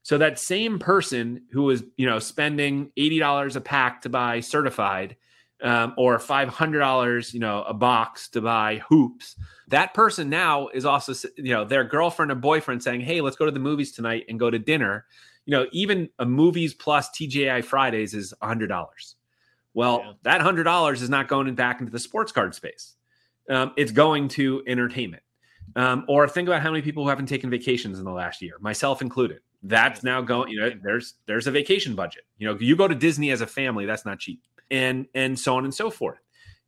So 0.04 0.18
that 0.18 0.38
same 0.38 0.80
person 0.80 1.44
who 1.52 1.64
was, 1.64 1.84
you 1.96 2.06
know, 2.06 2.20
spending 2.20 2.92
$80 2.98 3.56
a 3.56 3.62
pack 3.62 4.02
to 4.02 4.10
buy 4.10 4.42
certified 4.42 5.16
um, 5.62 5.94
or 5.98 6.20
$500, 6.20 7.34
you 7.34 7.40
know, 7.40 7.64
a 7.64 7.74
box 7.74 8.28
to 8.30 8.42
buy 8.42 8.82
hoops, 8.90 9.36
that 9.70 9.94
person 9.94 10.30
now 10.30 10.68
is 10.68 10.84
also, 10.84 11.14
you 11.38 11.54
know, 11.54 11.64
their 11.64 11.86
girlfriend 11.86 12.32
or 12.32 12.36
boyfriend 12.36 12.84
saying, 12.84 13.00
Hey, 13.00 13.22
let's 13.22 13.38
go 13.38 13.46
to 13.46 13.52
the 13.52 13.60
movies 13.60 13.94
tonight 13.94 14.26
and 14.28 14.38
go 14.38 14.50
to 14.50 14.60
dinner. 14.60 15.06
You 15.46 15.52
know, 15.52 15.68
even 15.72 16.10
a 16.20 16.26
movies 16.26 16.74
plus 16.74 17.10
TGI 17.10 17.64
Fridays 17.64 18.14
is 18.14 18.34
$100. 18.44 19.16
Well, 19.74 20.02
yeah. 20.04 20.14
that 20.24 20.42
$100 20.42 21.02
is 21.02 21.10
not 21.10 21.30
going 21.30 21.56
back 21.56 21.80
into 21.80 21.92
the 21.92 22.00
sports 22.00 22.34
card 22.34 22.54
space. 22.56 22.96
Um, 23.50 23.72
it's 23.78 23.92
going 23.92 24.28
to 24.30 24.64
entertainment. 24.68 25.24
Um, 25.76 26.06
or 26.08 26.28
think 26.28 26.48
about 26.48 26.62
how 26.62 26.72
many 26.72 26.82
people 26.82 27.04
who 27.04 27.10
haven't 27.10 27.26
taken 27.28 27.50
vacations 27.50 28.00
in 28.00 28.06
the 28.06 28.12
last 28.12 28.42
year, 28.42 28.56
myself 28.60 29.02
included. 29.02 29.40
That's 29.64 30.04
now 30.04 30.22
going. 30.22 30.52
You 30.52 30.60
know, 30.60 30.72
there's 30.84 31.16
there's 31.26 31.48
a 31.48 31.52
vacation 31.52 31.96
budget. 31.96 32.24
You 32.38 32.48
know, 32.48 32.58
you 32.60 32.76
go 32.76 32.88
to 32.88 32.96
Disney 32.96 33.32
as 33.32 33.42
a 33.42 33.48
family, 33.48 33.86
that's 33.86 34.06
not 34.06 34.20
cheap, 34.20 34.42
and 34.70 35.08
and 35.16 35.40
so 35.40 35.56
on 35.56 35.64
and 35.64 35.74
so 35.74 35.90
forth. 35.90 36.20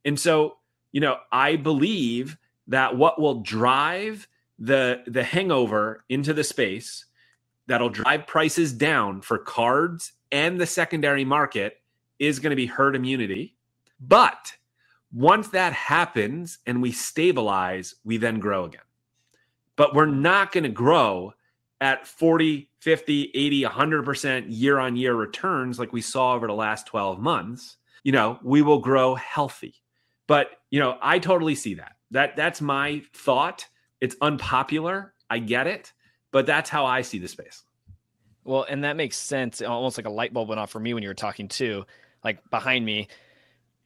And 0.05 0.19
so, 0.19 0.57
you 0.91 1.01
know, 1.01 1.17
I 1.31 1.55
believe 1.55 2.37
that 2.67 2.95
what 2.95 3.19
will 3.19 3.41
drive 3.41 4.27
the 4.59 5.03
the 5.07 5.23
hangover 5.23 6.05
into 6.09 6.33
the 6.33 6.43
space 6.43 7.05
that'll 7.67 7.89
drive 7.89 8.27
prices 8.27 8.71
down 8.71 9.21
for 9.21 9.37
cards 9.37 10.13
and 10.31 10.61
the 10.61 10.65
secondary 10.65 11.25
market 11.25 11.81
is 12.19 12.39
going 12.39 12.51
to 12.51 12.55
be 12.55 12.65
herd 12.65 12.95
immunity. 12.95 13.55
But 13.99 14.53
once 15.11 15.49
that 15.49 15.73
happens 15.73 16.59
and 16.65 16.81
we 16.81 16.91
stabilize, 16.91 17.95
we 18.05 18.17
then 18.17 18.39
grow 18.39 18.65
again 18.65 18.81
but 19.75 19.93
we're 19.93 20.05
not 20.05 20.51
going 20.51 20.63
to 20.63 20.69
grow 20.69 21.33
at 21.81 22.07
40, 22.07 22.69
50, 22.79 23.31
80, 23.33 23.63
100% 23.63 24.45
year 24.47 24.79
on 24.79 24.95
year 24.95 25.13
returns 25.13 25.79
like 25.79 25.93
we 25.93 26.01
saw 26.01 26.33
over 26.33 26.47
the 26.47 26.53
last 26.53 26.87
12 26.87 27.19
months. 27.19 27.77
You 28.03 28.11
know, 28.11 28.39
we 28.43 28.61
will 28.61 28.79
grow 28.79 29.15
healthy. 29.15 29.75
But, 30.27 30.51
you 30.71 30.79
know, 30.79 30.97
I 31.01 31.19
totally 31.19 31.55
see 31.55 31.75
that. 31.75 31.93
That 32.11 32.35
that's 32.35 32.61
my 32.61 33.01
thought. 33.13 33.67
It's 33.99 34.15
unpopular. 34.21 35.13
I 35.29 35.39
get 35.39 35.67
it, 35.67 35.91
but 36.31 36.45
that's 36.45 36.69
how 36.69 36.85
I 36.85 37.01
see 37.01 37.19
the 37.19 37.27
space. 37.27 37.63
Well, 38.43 38.65
and 38.69 38.83
that 38.83 38.95
makes 38.95 39.17
sense. 39.17 39.61
Almost 39.61 39.97
like 39.97 40.05
a 40.05 40.11
light 40.11 40.31
bulb 40.33 40.49
went 40.49 40.59
off 40.59 40.69
for 40.69 40.79
me 40.79 40.93
when 40.93 41.01
you 41.01 41.09
were 41.09 41.15
talking 41.15 41.47
too. 41.47 41.85
Like 42.23 42.47
behind 42.51 42.85
me, 42.85 43.07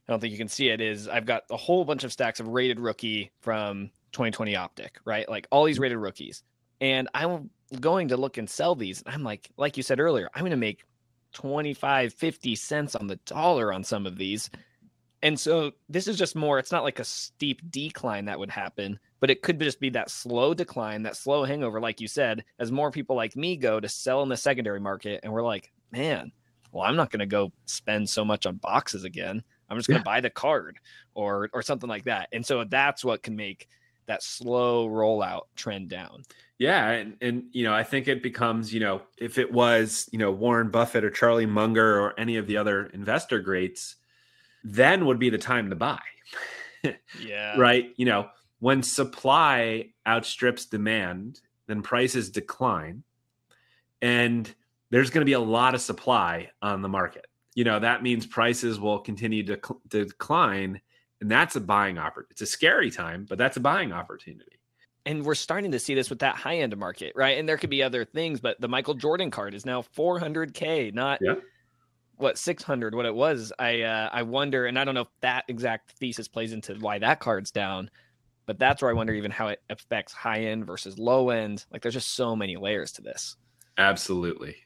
I 0.06 0.12
don't 0.12 0.20
think 0.20 0.32
you 0.32 0.38
can 0.38 0.48
see 0.48 0.68
it. 0.68 0.80
Is 0.80 1.08
I've 1.08 1.24
got 1.24 1.44
a 1.50 1.56
whole 1.56 1.84
bunch 1.84 2.04
of 2.04 2.12
stacks 2.12 2.40
of 2.40 2.48
rated 2.48 2.78
rookie 2.78 3.30
from 3.40 3.90
2020 4.12 4.54
optic, 4.56 4.98
right? 5.04 5.28
Like 5.28 5.46
all 5.50 5.64
these 5.64 5.78
rated 5.78 5.98
rookies. 5.98 6.42
And 6.80 7.08
I'm 7.14 7.50
going 7.78 8.08
to 8.08 8.16
look 8.16 8.38
and 8.38 8.48
sell 8.48 8.74
these. 8.74 9.02
I'm 9.06 9.22
like, 9.22 9.50
like 9.56 9.76
you 9.76 9.82
said 9.82 10.00
earlier, 10.00 10.28
I'm 10.34 10.42
going 10.42 10.50
to 10.50 10.56
make 10.56 10.84
25, 11.34 12.12
50 12.12 12.56
cents 12.56 12.96
on 12.96 13.06
the 13.06 13.16
dollar 13.26 13.72
on 13.72 13.84
some 13.84 14.06
of 14.06 14.16
these. 14.16 14.50
And 15.22 15.38
so 15.38 15.72
this 15.88 16.08
is 16.08 16.16
just 16.16 16.34
more, 16.34 16.58
it's 16.58 16.72
not 16.72 16.82
like 16.82 16.98
a 16.98 17.04
steep 17.04 17.60
decline 17.70 18.24
that 18.24 18.38
would 18.38 18.50
happen, 18.50 18.98
but 19.20 19.30
it 19.30 19.42
could 19.42 19.60
just 19.60 19.78
be 19.78 19.90
that 19.90 20.10
slow 20.10 20.54
decline, 20.54 21.02
that 21.02 21.16
slow 21.16 21.44
hangover, 21.44 21.80
like 21.80 22.00
you 22.00 22.08
said, 22.08 22.44
as 22.58 22.72
more 22.72 22.90
people 22.90 23.16
like 23.16 23.36
me 23.36 23.56
go 23.56 23.78
to 23.78 23.88
sell 23.88 24.22
in 24.22 24.30
the 24.30 24.36
secondary 24.36 24.80
market. 24.80 25.20
And 25.22 25.32
we're 25.32 25.42
like, 25.42 25.70
man, 25.92 26.32
well, 26.72 26.84
I'm 26.84 26.96
not 26.96 27.10
going 27.10 27.20
to 27.20 27.26
go 27.26 27.52
spend 27.66 28.08
so 28.08 28.24
much 28.24 28.46
on 28.46 28.56
boxes 28.56 29.04
again. 29.04 29.42
I'm 29.68 29.76
just 29.76 29.88
going 29.88 30.02
to 30.02 30.08
yeah. 30.08 30.14
buy 30.14 30.20
the 30.20 30.30
card 30.30 30.78
or 31.14 31.48
or 31.52 31.62
something 31.62 31.88
like 31.88 32.04
that. 32.04 32.28
And 32.32 32.44
so 32.44 32.64
that's 32.64 33.04
what 33.04 33.22
can 33.22 33.36
make 33.36 33.68
that 34.06 34.22
slow 34.22 34.88
rollout 34.88 35.42
trend 35.54 35.88
down. 35.88 36.22
Yeah, 36.60 36.90
and 36.90 37.16
and 37.22 37.44
you 37.52 37.64
know, 37.64 37.72
I 37.72 37.82
think 37.82 38.06
it 38.06 38.22
becomes, 38.22 38.72
you 38.72 38.80
know, 38.80 39.00
if 39.16 39.38
it 39.38 39.50
was, 39.50 40.10
you 40.12 40.18
know, 40.18 40.30
Warren 40.30 40.70
Buffett 40.70 41.04
or 41.04 41.10
Charlie 41.10 41.46
Munger 41.46 41.98
or 41.98 42.20
any 42.20 42.36
of 42.36 42.46
the 42.46 42.58
other 42.58 42.84
investor 42.88 43.40
greats, 43.40 43.96
then 44.62 45.06
would 45.06 45.18
be 45.18 45.30
the 45.30 45.38
time 45.38 45.70
to 45.70 45.76
buy. 45.76 46.00
yeah. 47.24 47.58
Right? 47.58 47.94
You 47.96 48.04
know, 48.04 48.28
when 48.58 48.82
supply 48.82 49.88
outstrips 50.06 50.66
demand, 50.66 51.40
then 51.66 51.80
prices 51.80 52.28
decline. 52.28 53.04
And 54.02 54.54
there's 54.90 55.08
going 55.08 55.22
to 55.22 55.26
be 55.26 55.32
a 55.32 55.40
lot 55.40 55.74
of 55.74 55.80
supply 55.80 56.50
on 56.60 56.82
the 56.82 56.88
market. 56.90 57.26
You 57.54 57.64
know, 57.64 57.80
that 57.80 58.02
means 58.02 58.26
prices 58.26 58.78
will 58.78 58.98
continue 58.98 59.44
to, 59.44 59.58
to 59.90 60.04
decline 60.04 60.82
and 61.20 61.30
that's 61.30 61.56
a 61.56 61.60
buying 61.60 61.98
opportunity. 61.98 62.32
It's 62.32 62.42
a 62.42 62.46
scary 62.46 62.90
time, 62.90 63.26
but 63.28 63.38
that's 63.38 63.56
a 63.56 63.60
buying 63.60 63.92
opportunity. 63.92 64.59
And 65.06 65.24
we're 65.24 65.34
starting 65.34 65.72
to 65.72 65.78
see 65.78 65.94
this 65.94 66.10
with 66.10 66.18
that 66.18 66.36
high 66.36 66.58
end 66.58 66.76
market, 66.76 67.12
right? 67.16 67.38
And 67.38 67.48
there 67.48 67.56
could 67.56 67.70
be 67.70 67.82
other 67.82 68.04
things, 68.04 68.40
but 68.40 68.60
the 68.60 68.68
Michael 68.68 68.94
Jordan 68.94 69.30
card 69.30 69.54
is 69.54 69.64
now 69.64 69.82
400k, 69.82 70.92
not 70.92 71.20
yeah. 71.22 71.36
what 72.16 72.36
600, 72.36 72.94
what 72.94 73.06
it 73.06 73.14
was. 73.14 73.52
I 73.58 73.82
uh, 73.82 74.10
I 74.12 74.22
wonder, 74.22 74.66
and 74.66 74.78
I 74.78 74.84
don't 74.84 74.94
know 74.94 75.02
if 75.02 75.08
that 75.22 75.44
exact 75.48 75.92
thesis 75.92 76.28
plays 76.28 76.52
into 76.52 76.74
why 76.74 76.98
that 76.98 77.20
card's 77.20 77.50
down, 77.50 77.90
but 78.46 78.58
that's 78.58 78.82
where 78.82 78.90
I 78.90 78.94
wonder 78.94 79.14
even 79.14 79.30
how 79.30 79.48
it 79.48 79.62
affects 79.70 80.12
high 80.12 80.40
end 80.40 80.66
versus 80.66 80.98
low 80.98 81.30
end. 81.30 81.64
Like, 81.72 81.82
there's 81.82 81.94
just 81.94 82.14
so 82.14 82.36
many 82.36 82.56
layers 82.56 82.92
to 82.92 83.02
this. 83.02 83.36
Absolutely. 83.78 84.56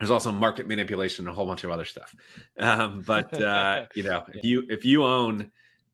There's 0.00 0.10
also 0.10 0.32
market 0.32 0.66
manipulation 0.66 1.26
and 1.26 1.32
a 1.32 1.34
whole 1.34 1.46
bunch 1.46 1.64
of 1.64 1.70
other 1.70 1.84
stuff. 1.84 2.14
Um, 2.58 3.02
but 3.06 3.40
uh, 3.40 3.86
you 3.94 4.02
know, 4.02 4.24
if 4.32 4.44
you 4.44 4.64
if 4.68 4.84
you 4.84 5.04
own 5.04 5.52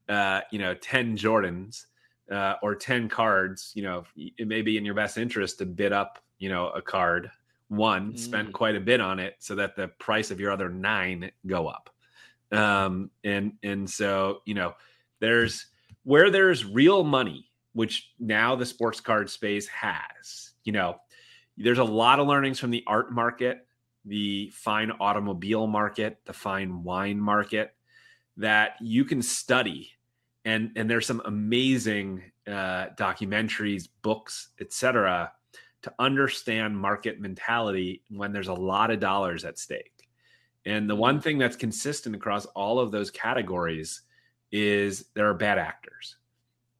uh, 0.08 0.40
you 0.50 0.58
know, 0.58 0.74
10 0.74 1.16
Jordans 1.16 1.86
uh, 2.30 2.54
or 2.62 2.74
10 2.74 3.08
cards, 3.08 3.72
you 3.74 3.82
know, 3.82 4.04
it 4.16 4.46
may 4.46 4.62
be 4.62 4.76
in 4.76 4.84
your 4.84 4.94
best 4.94 5.18
interest 5.18 5.58
to 5.58 5.66
bid 5.66 5.92
up, 5.92 6.18
you 6.38 6.48
know, 6.48 6.68
a 6.68 6.82
card 6.82 7.30
one, 7.68 8.12
mm. 8.12 8.18
spend 8.18 8.52
quite 8.52 8.76
a 8.76 8.80
bit 8.80 9.00
on 9.00 9.18
it 9.18 9.36
so 9.38 9.54
that 9.54 9.76
the 9.76 9.88
price 9.98 10.30
of 10.30 10.40
your 10.40 10.50
other 10.50 10.68
nine 10.68 11.30
go 11.46 11.66
up. 11.66 11.90
Um, 12.50 13.10
and, 13.24 13.54
and 13.62 13.88
so, 13.88 14.40
you 14.44 14.54
know, 14.54 14.74
there's 15.20 15.66
where 16.04 16.30
there's 16.30 16.64
real 16.64 17.04
money, 17.04 17.50
which 17.74 18.12
now 18.18 18.56
the 18.56 18.64
sports 18.64 19.00
card 19.00 19.28
space 19.28 19.66
has, 19.68 20.52
you 20.64 20.72
know, 20.72 20.96
there's 21.56 21.78
a 21.78 21.84
lot 21.84 22.20
of 22.20 22.26
learnings 22.26 22.58
from 22.58 22.70
the 22.70 22.84
art 22.86 23.12
market, 23.12 23.66
the 24.04 24.50
fine 24.54 24.92
automobile 25.00 25.66
market, 25.66 26.18
the 26.24 26.32
fine 26.32 26.82
wine 26.82 27.20
market 27.20 27.74
that 28.38 28.76
you 28.80 29.04
can 29.04 29.20
study 29.20 29.90
and 30.44 30.70
and 30.76 30.88
there's 30.88 31.06
some 31.06 31.22
amazing 31.24 32.22
uh, 32.46 32.86
documentaries, 32.96 33.88
books, 34.02 34.48
etc., 34.60 35.32
to 35.82 35.92
understand 35.98 36.76
market 36.76 37.20
mentality 37.20 38.02
when 38.10 38.32
there's 38.32 38.48
a 38.48 38.54
lot 38.54 38.90
of 38.90 38.98
dollars 38.98 39.44
at 39.44 39.58
stake. 39.58 40.08
And 40.66 40.90
the 40.90 40.96
one 40.96 41.20
thing 41.20 41.38
that's 41.38 41.56
consistent 41.56 42.16
across 42.16 42.46
all 42.46 42.80
of 42.80 42.90
those 42.90 43.10
categories 43.10 44.02
is 44.50 45.06
there 45.14 45.28
are 45.28 45.34
bad 45.34 45.58
actors, 45.58 46.16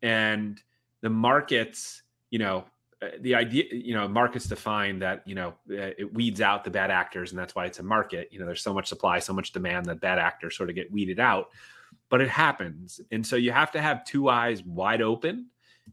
and 0.03 0.61
the 1.01 1.11
markets, 1.11 2.03
you 2.31 2.39
know, 2.39 2.65
uh, 3.01 3.09
the 3.21 3.35
idea, 3.35 3.65
you 3.71 3.95
know, 3.95 4.09
markets 4.09 4.47
define 4.47 4.99
that, 4.99 5.23
you 5.27 5.35
know, 5.35 5.51
uh, 5.71 5.93
it 5.97 6.13
weeds 6.13 6.41
out 6.41 6.65
the 6.65 6.71
bad 6.71 6.91
actors, 6.91 7.31
and 7.31 7.39
that's 7.39 7.55
why 7.55 7.67
it's 7.67 7.79
a 7.79 7.83
market. 7.83 8.29
You 8.33 8.41
know, 8.41 8.47
there's 8.47 8.63
so 8.63 8.75
much 8.75 8.89
supply, 8.89 9.21
so 9.21 9.33
much 9.33 9.53
demand 9.53 9.87
that 9.87 10.01
bad 10.01 10.19
actors 10.19 10.57
sort 10.57 10.69
of 10.69 10.75
get 10.75 10.91
weeded 10.91 11.21
out 11.21 11.51
but 12.09 12.21
it 12.21 12.29
happens. 12.29 13.01
And 13.11 13.27
so 13.27 13.37
you 13.37 13.53
have 13.53 13.71
to 13.73 13.81
have 13.81 14.05
two 14.05 14.29
eyes 14.29 14.63
wide 14.65 15.03
open 15.03 15.47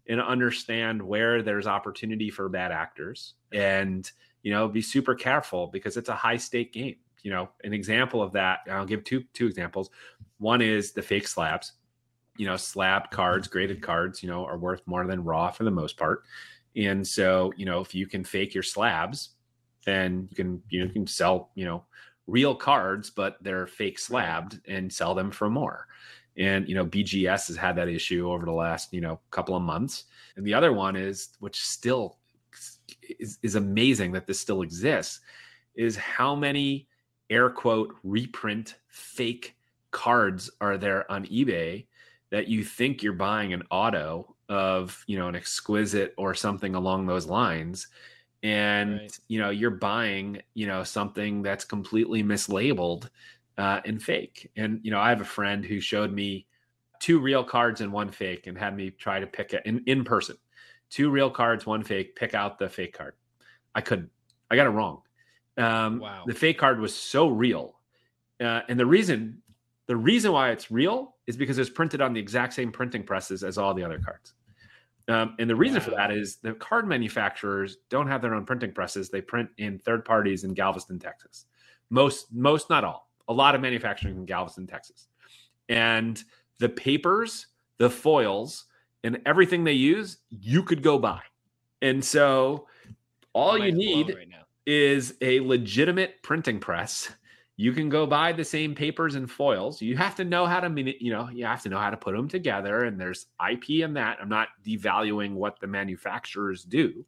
and 0.08 0.22
understand 0.22 1.02
where 1.02 1.42
there's 1.42 1.68
opportunity 1.68 2.30
for 2.30 2.50
bad 2.50 2.72
actors 2.72 3.36
and, 3.52 4.10
you 4.44 4.52
know, 4.52 4.68
be 4.68 4.82
super 4.82 5.16
careful 5.16 5.68
because 5.68 5.98
it's 5.98 6.10
a 6.10 6.16
high 6.16 6.38
stake 6.38 6.74
game. 6.74 6.96
You 7.24 7.32
know, 7.32 7.50
an 7.64 7.74
example 7.74 8.22
of 8.22 8.34
that, 8.34 8.60
I'll 8.70 8.86
give 8.86 9.04
two 9.04 9.24
two 9.34 9.48
examples. 9.48 9.90
One 10.38 10.62
is 10.62 10.92
the 10.92 11.02
fake 11.02 11.28
slabs. 11.28 11.74
You 12.38 12.46
know, 12.46 12.58
slab 12.58 13.12
cards, 13.12 13.48
graded 13.48 13.82
cards, 13.82 14.22
you 14.22 14.30
know, 14.30 14.46
are 14.46 14.58
worth 14.58 14.82
more 14.86 15.08
than 15.08 15.24
raw 15.24 15.50
for 15.52 15.64
the 15.64 15.72
most 15.72 15.98
part. 15.98 16.24
And 16.76 17.08
so, 17.08 17.54
you 17.56 17.66
know, 17.66 17.80
if 17.80 17.96
you 17.96 18.08
can 18.08 18.24
fake 18.26 18.54
your 18.54 18.64
slabs, 18.64 19.30
then 19.86 20.28
you 20.30 20.36
can 20.36 20.62
you, 20.70 20.82
know, 20.82 20.88
you 20.88 20.92
can 20.92 21.08
sell, 21.08 21.52
you 21.56 21.66
know, 21.66 21.86
real 22.28 22.56
cards, 22.56 23.10
but 23.10 23.38
they're 23.42 23.68
fake 23.68 24.00
slabbed 24.00 24.60
and 24.68 24.92
sell 24.92 25.14
them 25.14 25.32
for 25.32 25.50
more. 25.50 25.88
And 26.38 26.68
you 26.68 26.76
know, 26.76 26.86
BGS 26.86 27.48
has 27.48 27.56
had 27.56 27.76
that 27.78 27.88
issue 27.88 28.30
over 28.32 28.46
the 28.46 28.52
last 28.52 28.94
you 28.94 29.02
know 29.02 29.20
couple 29.32 29.56
of 29.56 29.64
months. 29.64 30.06
And 30.36 30.46
the 30.46 30.54
other 30.54 30.74
one 30.74 30.96
is, 30.96 31.30
which 31.40 31.62
still 31.62 32.18
is, 33.20 33.40
is 33.42 33.56
amazing 33.56 34.12
that 34.14 34.28
this 34.28 34.40
still 34.40 34.62
exists, 34.62 35.22
is 35.76 35.96
how 35.96 36.36
many 36.36 36.88
air 37.30 37.50
quote 37.50 37.96
reprint 38.04 38.76
fake 38.88 39.56
cards 39.92 40.50
are 40.60 40.78
there 40.78 41.10
on 41.10 41.26
eBay 41.28 41.86
that 42.32 42.48
you 42.48 42.64
think 42.64 43.02
you're 43.02 43.14
buying 43.14 43.54
an 43.54 43.64
auto 43.72 44.36
of 44.50 45.04
you 45.08 45.18
know 45.18 45.28
an 45.28 45.36
exquisite 45.36 46.14
or 46.18 46.34
something 46.34 46.76
along 46.76 47.06
those 47.06 47.26
lines 47.26 47.88
and 48.46 49.00
right. 49.00 49.20
you 49.28 49.40
know 49.40 49.50
you're 49.50 49.72
buying 49.72 50.42
you 50.54 50.68
know 50.68 50.84
something 50.84 51.42
that's 51.42 51.66
completely 51.66 52.24
mislabeled 52.24 53.10
uh, 53.58 53.80
and 53.86 54.02
fake 54.02 54.52
and 54.56 54.80
you 54.84 54.92
know 54.92 55.00
i 55.00 55.10
have 55.10 55.22
a 55.22 55.26
friend 55.26 55.66
who 55.66 55.80
showed 55.80 56.12
me 56.12 56.46
two 57.00 57.20
real 57.20 57.44
cards 57.44 57.82
and 57.82 57.92
one 57.92 58.10
fake 58.10 58.48
and 58.48 58.58
had 58.58 58.76
me 58.76 58.92
try 58.92 59.20
to 59.20 59.28
pick 59.28 59.54
it 59.54 59.62
in, 59.66 59.82
in 59.86 60.04
person 60.04 60.38
two 60.90 61.10
real 61.10 61.30
cards, 61.30 61.66
one 61.66 61.84
fake. 61.84 62.16
Pick 62.16 62.34
out 62.34 62.60
the 62.60 62.70
fake 62.70 62.98
card. 62.98 63.14
I 63.74 63.82
couldn't. 63.82 64.10
I 64.50 64.56
got 64.56 64.68
it 64.68 64.70
wrong. 64.70 65.02
Um, 65.58 66.00
wow. 66.00 66.24
The 66.26 66.34
fake 66.34 66.58
card 66.58 66.80
was 66.80 66.96
so 66.96 67.28
real, 67.28 67.76
uh, 68.40 68.62
and 68.68 68.80
the 68.80 68.86
reason 68.86 69.42
the 69.88 69.96
reason 69.96 70.32
why 70.32 70.52
it's 70.52 70.72
real 70.72 71.16
is 71.28 71.38
because 71.38 71.58
it's 71.58 71.70
printed 71.70 72.02
on 72.02 72.14
the 72.14 72.20
exact 72.20 72.54
same 72.54 72.72
printing 72.72 73.04
presses 73.04 73.44
as 73.44 73.58
all 73.58 73.74
the 73.74 73.84
other 73.84 74.00
cards. 74.00 74.34
Um, 75.08 75.36
and 75.38 75.50
the 75.50 75.56
reason 75.56 75.82
for 75.82 75.92
that 75.92 76.12
is 76.12 76.38
the 76.38 76.54
card 76.54 76.88
manufacturers 76.88 77.78
don't 77.90 78.08
have 78.08 78.22
their 78.22 78.34
own 78.34 78.46
printing 78.46 78.72
presses. 78.72 79.10
They 79.10 79.22
print 79.22 79.50
in 79.58 79.80
third 79.80 80.04
parties 80.04 80.44
in 80.44 80.54
Galveston, 80.54 81.00
Texas. 81.00 81.46
Most, 81.90 82.34
most, 82.34 82.70
not 82.70 82.84
all. 82.84 83.10
A 83.28 83.34
lot 83.34 83.54
of 83.54 83.62
manufacturing 83.62 84.16
in 84.16 84.26
Galveston, 84.26 84.66
Texas. 84.66 85.08
And 85.70 86.24
the 86.60 86.70
papers, 86.70 87.48
the 87.78 87.90
foils, 87.90 88.66
and 89.04 89.22
everything 89.26 89.64
they 89.64 89.74
use, 89.74 90.18
you 90.30 90.64
could 90.64 90.82
go 90.82 90.98
buy. 90.98 91.22
And 91.82 92.04
so 92.04 92.68
all 93.34 93.58
you 93.58 93.72
need 93.72 94.16
right 94.16 94.28
is 94.66 95.14
a 95.22 95.40
legitimate 95.42 96.16
printing 96.24 96.60
press 96.60 97.12
you 97.58 97.72
can 97.72 97.88
go 97.88 98.06
buy 98.06 98.34
the 98.34 98.44
same 98.44 98.76
papers 98.76 99.16
and 99.16 99.32
foils. 99.32 99.82
You 99.82 99.96
have 99.96 100.16
to 100.16 100.26
know 100.26 100.46
how 100.46 100.60
to, 100.60 100.96
you 101.04 101.12
know, 101.12 101.30
you 101.30 101.46
have 101.46 101.62
to 101.64 101.70
know 101.70 101.80
how 101.80 101.90
to 101.90 101.98
put 101.98 102.16
them 102.16 102.28
together. 102.28 102.84
And 102.84 103.00
there's 103.00 103.28
IP 103.50 103.70
in 103.82 103.94
that. 103.94 104.18
I'm 104.22 104.28
not 104.28 104.50
devaluing 104.66 105.34
what 105.34 105.60
the 105.60 105.68
manufacturers 105.68 106.64
do. 106.64 107.06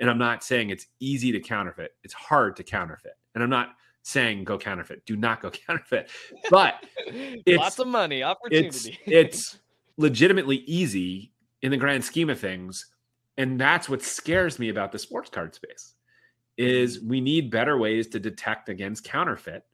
And 0.00 0.10
I'm 0.10 0.18
not 0.18 0.42
saying 0.42 0.70
it's 0.70 0.86
easy 0.98 1.30
to 1.32 1.40
counterfeit. 1.40 1.92
It's 2.02 2.14
hard 2.14 2.56
to 2.56 2.64
counterfeit. 2.64 3.16
And 3.34 3.44
I'm 3.44 3.50
not 3.50 3.74
saying 4.02 4.44
go 4.44 4.58
counterfeit. 4.58 5.06
Do 5.06 5.16
not 5.16 5.40
go 5.40 5.50
counterfeit. 5.66 6.10
But 6.50 6.84
it's 7.06 7.58
lots 7.58 7.78
of 7.78 7.86
money, 7.86 8.24
opportunity. 8.24 8.68
It's, 8.68 8.98
it's 9.06 9.58
legitimately 9.96 10.58
easy 10.66 11.32
in 11.62 11.70
the 11.70 11.76
grand 11.76 12.04
scheme 12.04 12.30
of 12.30 12.40
things. 12.40 12.84
And 13.36 13.60
that's 13.60 13.88
what 13.88 14.02
scares 14.02 14.58
me 14.58 14.70
about 14.70 14.90
the 14.90 14.98
sports 14.98 15.30
card 15.30 15.54
space 15.54 15.94
is 16.56 16.98
mm-hmm. 16.98 17.08
we 17.08 17.20
need 17.20 17.50
better 17.50 17.78
ways 17.78 18.08
to 18.08 18.20
detect 18.20 18.68
against 18.68 19.04
counterfeit 19.04 19.64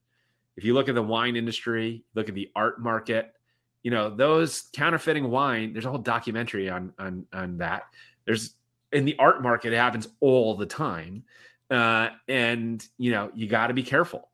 if 0.57 0.65
you 0.65 0.75
look 0.75 0.89
at 0.89 0.95
the 0.95 1.03
wine 1.03 1.37
industry, 1.37 2.05
look 2.15 2.29
at 2.29 2.35
the 2.35 2.51
art 2.55 2.81
market, 2.81 3.35
you 3.83 3.91
know, 3.91 4.11
those 4.11 4.65
counterfeiting 4.73 5.31
wine, 5.31 5.73
there's 5.73 5.87
a 5.87 5.91
whole 5.91 5.99
documentary 5.99 6.69
on 6.69 6.93
on 6.99 7.27
on 7.33 7.59
that. 7.59 7.85
There's 8.25 8.55
in 8.93 9.05
the 9.05 9.17
art 9.19 9.43
market, 9.43 9.73
it 9.73 9.77
happens 9.77 10.09
all 10.21 10.55
the 10.55 10.67
time. 10.67 11.25
Uh, 11.71 12.09
and 12.29 12.87
you 12.99 13.11
know, 13.11 13.31
you 13.35 13.47
got 13.47 13.69
to 13.69 13.75
be 13.75 13.83
careful. 13.83 14.29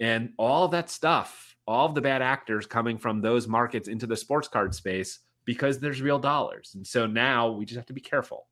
And 0.00 0.32
all 0.36 0.68
that 0.68 0.90
stuff, 0.90 1.56
all 1.66 1.88
the 1.90 2.00
bad 2.00 2.22
actors 2.22 2.66
coming 2.66 2.98
from 2.98 3.20
those 3.20 3.46
markets 3.46 3.88
into 3.88 4.06
the 4.06 4.16
sports 4.16 4.48
card 4.48 4.74
space 4.74 5.20
because 5.44 5.78
there's 5.78 6.02
real 6.02 6.18
dollars. 6.18 6.72
And 6.74 6.86
so 6.86 7.06
now 7.06 7.50
we 7.50 7.64
just 7.64 7.76
have 7.76 7.86
to 7.86 7.92
be 7.92 8.00
careful. 8.00 8.46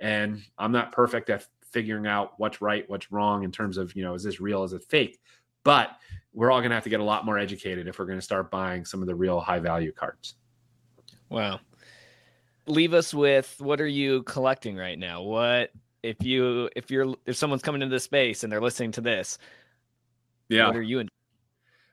And 0.00 0.42
I'm 0.58 0.72
not 0.72 0.92
perfect 0.92 1.30
at 1.30 1.46
figuring 1.70 2.06
out 2.06 2.34
what's 2.38 2.60
right, 2.60 2.88
what's 2.88 3.10
wrong 3.10 3.44
in 3.44 3.50
terms 3.50 3.78
of, 3.78 3.96
you 3.96 4.02
know, 4.02 4.14
is 4.14 4.22
this 4.22 4.40
real, 4.40 4.62
is 4.64 4.72
it 4.72 4.84
fake? 4.84 5.18
But 5.64 5.90
we're 6.34 6.50
all 6.50 6.60
going 6.60 6.70
to 6.70 6.74
have 6.74 6.84
to 6.84 6.90
get 6.90 7.00
a 7.00 7.04
lot 7.04 7.24
more 7.24 7.38
educated 7.38 7.88
if 7.88 7.98
we're 7.98 8.06
going 8.06 8.18
to 8.18 8.24
start 8.24 8.50
buying 8.50 8.84
some 8.84 9.00
of 9.02 9.06
the 9.06 9.14
real 9.14 9.40
high 9.40 9.58
value 9.58 9.92
cards. 9.92 10.34
Wow. 11.28 11.60
Leave 12.66 12.94
us 12.94 13.12
with 13.12 13.54
what 13.58 13.80
are 13.80 13.86
you 13.86 14.22
collecting 14.22 14.76
right 14.76 14.98
now? 14.98 15.22
What 15.22 15.70
if 16.02 16.22
you 16.22 16.68
if 16.76 16.90
you're 16.90 17.14
if 17.26 17.36
someone's 17.36 17.62
coming 17.62 17.82
into 17.82 17.94
the 17.94 18.00
space 18.00 18.44
and 18.44 18.52
they're 18.52 18.60
listening 18.60 18.92
to 18.92 19.00
this? 19.00 19.38
Yeah. 20.48 20.68
What 20.68 20.76
are 20.76 20.82
you 20.82 21.00
in? 21.00 21.08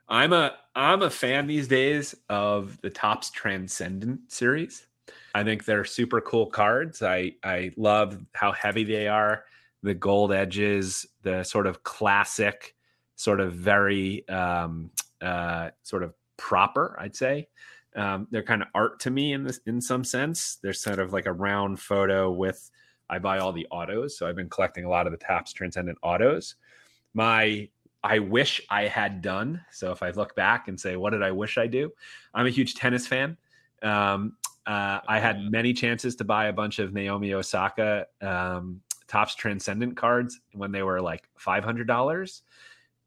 I'm 0.07 0.33
a 0.33 0.57
I'm 0.75 1.01
a 1.01 1.09
fan 1.09 1.47
these 1.47 1.67
days 1.67 2.15
of 2.29 2.79
the 2.81 2.89
Topps 2.89 3.29
Transcendent 3.31 4.31
series. 4.31 4.87
I 5.35 5.43
think 5.43 5.65
they're 5.65 5.85
super 5.85 6.21
cool 6.21 6.47
cards. 6.47 7.01
I 7.01 7.33
I 7.43 7.71
love 7.77 8.19
how 8.33 8.51
heavy 8.51 8.83
they 8.83 9.07
are, 9.07 9.45
the 9.83 9.93
gold 9.93 10.31
edges, 10.33 11.05
the 11.23 11.43
sort 11.43 11.67
of 11.67 11.83
classic 11.83 12.75
sort 13.19 13.41
of 13.41 13.51
very 13.51 14.25
um, 14.29 14.89
uh, 15.21 15.69
sort 15.83 16.03
of 16.03 16.13
proper, 16.37 16.95
I'd 16.97 17.17
say. 17.17 17.49
Um, 17.93 18.27
they're 18.31 18.43
kind 18.43 18.61
of 18.61 18.69
art 18.73 19.01
to 19.01 19.11
me 19.11 19.33
in 19.33 19.43
this 19.43 19.59
in 19.65 19.81
some 19.81 20.05
sense. 20.05 20.57
They're 20.63 20.71
sort 20.71 20.99
of 20.99 21.11
like 21.11 21.25
a 21.25 21.33
round 21.33 21.81
photo 21.81 22.31
with 22.31 22.71
I 23.09 23.19
buy 23.19 23.39
all 23.39 23.51
the 23.51 23.67
autos, 23.71 24.17
so 24.17 24.25
I've 24.25 24.37
been 24.37 24.49
collecting 24.49 24.85
a 24.85 24.89
lot 24.89 25.05
of 25.05 25.11
the 25.11 25.17
Topps 25.17 25.51
Transcendent 25.51 25.97
autos. 26.01 26.55
My 27.13 27.67
I 28.01 28.19
wish 28.19 28.61
I 28.69 28.83
had 28.83 29.21
done. 29.21 29.65
So 29.69 29.91
if 29.91 30.01
I 30.01 30.11
look 30.11 30.33
back 30.33 30.69
and 30.69 30.79
say, 30.79 30.95
what 30.95 31.09
did 31.09 31.21
I 31.21 31.31
wish 31.31 31.57
I 31.57 31.67
do? 31.67 31.91
I'm 32.33 32.45
a 32.45 32.51
huge 32.51 32.75
tennis 32.75 33.05
fan. 33.05 33.35
Um, 33.83 34.37
uh, 34.65 34.99
I 35.05 35.19
had 35.19 35.41
many 35.41 35.73
chances 35.73 36.15
to 36.17 36.23
buy 36.23 36.45
a 36.47 36.53
bunch 36.53 36.79
of 36.79 36.93
Naomi 36.93 37.33
Osaka 37.33 38.05
um, 38.21 38.79
Topps 39.09 39.35
Transcendent 39.35 39.97
cards 39.97 40.39
when 40.53 40.71
they 40.71 40.83
were 40.83 41.01
like 41.01 41.27
five 41.37 41.65
hundred 41.65 41.87
dollars 41.87 42.43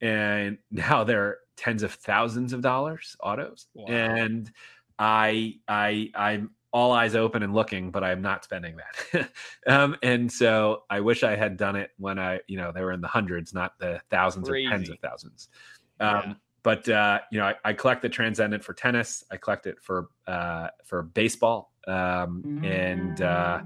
and 0.03 0.59
now 0.71 1.05
they're 1.05 1.39
tens 1.57 1.83
of 1.83 1.93
thousands 1.93 2.53
of 2.53 2.61
dollars 2.61 3.17
autos 3.23 3.69
wow. 3.75 3.87
and 3.87 4.51
i 4.99 5.55
i 5.69 6.11
i'm 6.15 6.51
all 6.73 6.93
eyes 6.93 7.15
open 7.15 7.43
and 7.43 7.55
looking 7.55 7.91
but 7.91 8.03
i'm 8.03 8.23
not 8.23 8.45
spending 8.45 8.77
that 8.77 9.31
um, 9.67 9.97
and 10.03 10.31
so 10.31 10.83
i 10.91 11.01
wish 11.01 11.23
i 11.23 11.37
had 11.37 11.57
done 11.57 11.77
it 11.77 11.91
when 11.99 12.19
i 12.19 12.41
you 12.49 12.57
know 12.57 12.73
they 12.73 12.83
were 12.83 12.93
in 12.93 13.01
the 13.01 13.09
hundreds 13.09 13.53
not 13.53 13.79
the 13.79 14.01
thousands 14.11 14.49
Crazy. 14.49 14.67
or 14.67 14.71
tens 14.71 14.89
of 14.89 14.99
thousands 15.01 15.49
um, 16.01 16.23
yeah. 16.27 16.35
but 16.63 16.89
uh, 16.89 17.21
you 17.31 17.39
know 17.39 17.47
I, 17.47 17.55
I, 17.65 17.73
collect 17.75 18.01
the 18.03 18.09
transcendent 18.09 18.65
for 18.65 18.73
tennis 18.73 19.23
i 19.31 19.37
collect 19.37 19.67
it 19.67 19.77
for 19.83 20.09
uh, 20.27 20.69
for 20.85 21.03
baseball 21.03 21.73
um, 21.87 22.63
and 22.65 23.21
uh, 23.21 23.61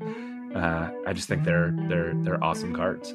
uh 0.56 0.90
i 1.06 1.12
just 1.12 1.28
think 1.28 1.44
they're 1.44 1.76
they're 1.88 2.12
they're 2.22 2.42
awesome 2.42 2.74
cards 2.74 3.14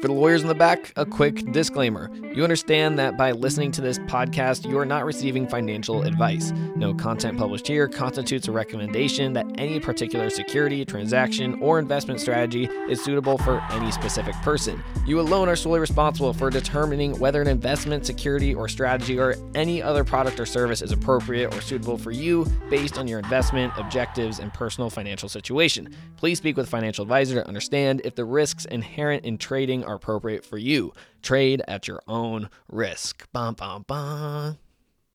for 0.00 0.06
the 0.06 0.12
lawyers 0.12 0.42
in 0.42 0.48
the 0.48 0.54
back, 0.54 0.92
a 0.96 1.04
quick 1.04 1.50
disclaimer. 1.50 2.10
You 2.32 2.44
understand 2.44 2.98
that 3.00 3.16
by 3.16 3.32
listening 3.32 3.72
to 3.72 3.80
this 3.80 3.98
podcast, 4.00 4.68
you 4.68 4.78
are 4.78 4.84
not 4.84 5.04
receiving 5.04 5.48
financial 5.48 6.02
advice. 6.02 6.52
No 6.76 6.94
content 6.94 7.36
published 7.36 7.66
here 7.66 7.88
constitutes 7.88 8.46
a 8.46 8.52
recommendation 8.52 9.32
that 9.32 9.46
any 9.58 9.80
particular 9.80 10.30
security, 10.30 10.84
transaction, 10.84 11.60
or 11.60 11.80
investment 11.80 12.20
strategy 12.20 12.66
is 12.88 13.02
suitable 13.02 13.38
for 13.38 13.60
any 13.70 13.90
specific 13.90 14.36
person. 14.36 14.82
You 15.04 15.20
alone 15.20 15.48
are 15.48 15.56
solely 15.56 15.80
responsible 15.80 16.32
for 16.32 16.48
determining 16.48 17.18
whether 17.18 17.42
an 17.42 17.48
investment, 17.48 18.06
security, 18.06 18.54
or 18.54 18.68
strategy 18.68 19.18
or 19.18 19.34
any 19.56 19.82
other 19.82 20.04
product 20.04 20.38
or 20.38 20.46
service 20.46 20.80
is 20.80 20.92
appropriate 20.92 21.52
or 21.52 21.60
suitable 21.60 21.98
for 21.98 22.12
you 22.12 22.44
based 22.70 22.98
on 22.98 23.08
your 23.08 23.18
investment, 23.18 23.72
objectives, 23.76 24.38
and 24.38 24.54
personal 24.54 24.90
financial 24.90 25.28
situation. 25.28 25.92
Please 26.16 26.38
speak 26.38 26.56
with 26.56 26.66
a 26.66 26.70
financial 26.70 27.02
advisor 27.02 27.34
to 27.34 27.48
understand 27.48 28.00
if 28.04 28.14
the 28.14 28.24
risks 28.24 28.64
inherent 28.66 29.24
in 29.24 29.38
trading 29.38 29.84
are 29.88 29.96
appropriate 29.96 30.44
for 30.44 30.58
you. 30.58 30.92
Trade 31.22 31.62
at 31.66 31.88
your 31.88 32.02
own 32.06 32.50
risk. 32.68 33.26
Bum, 33.32 33.54
bum, 33.54 33.84
bum. 33.86 34.58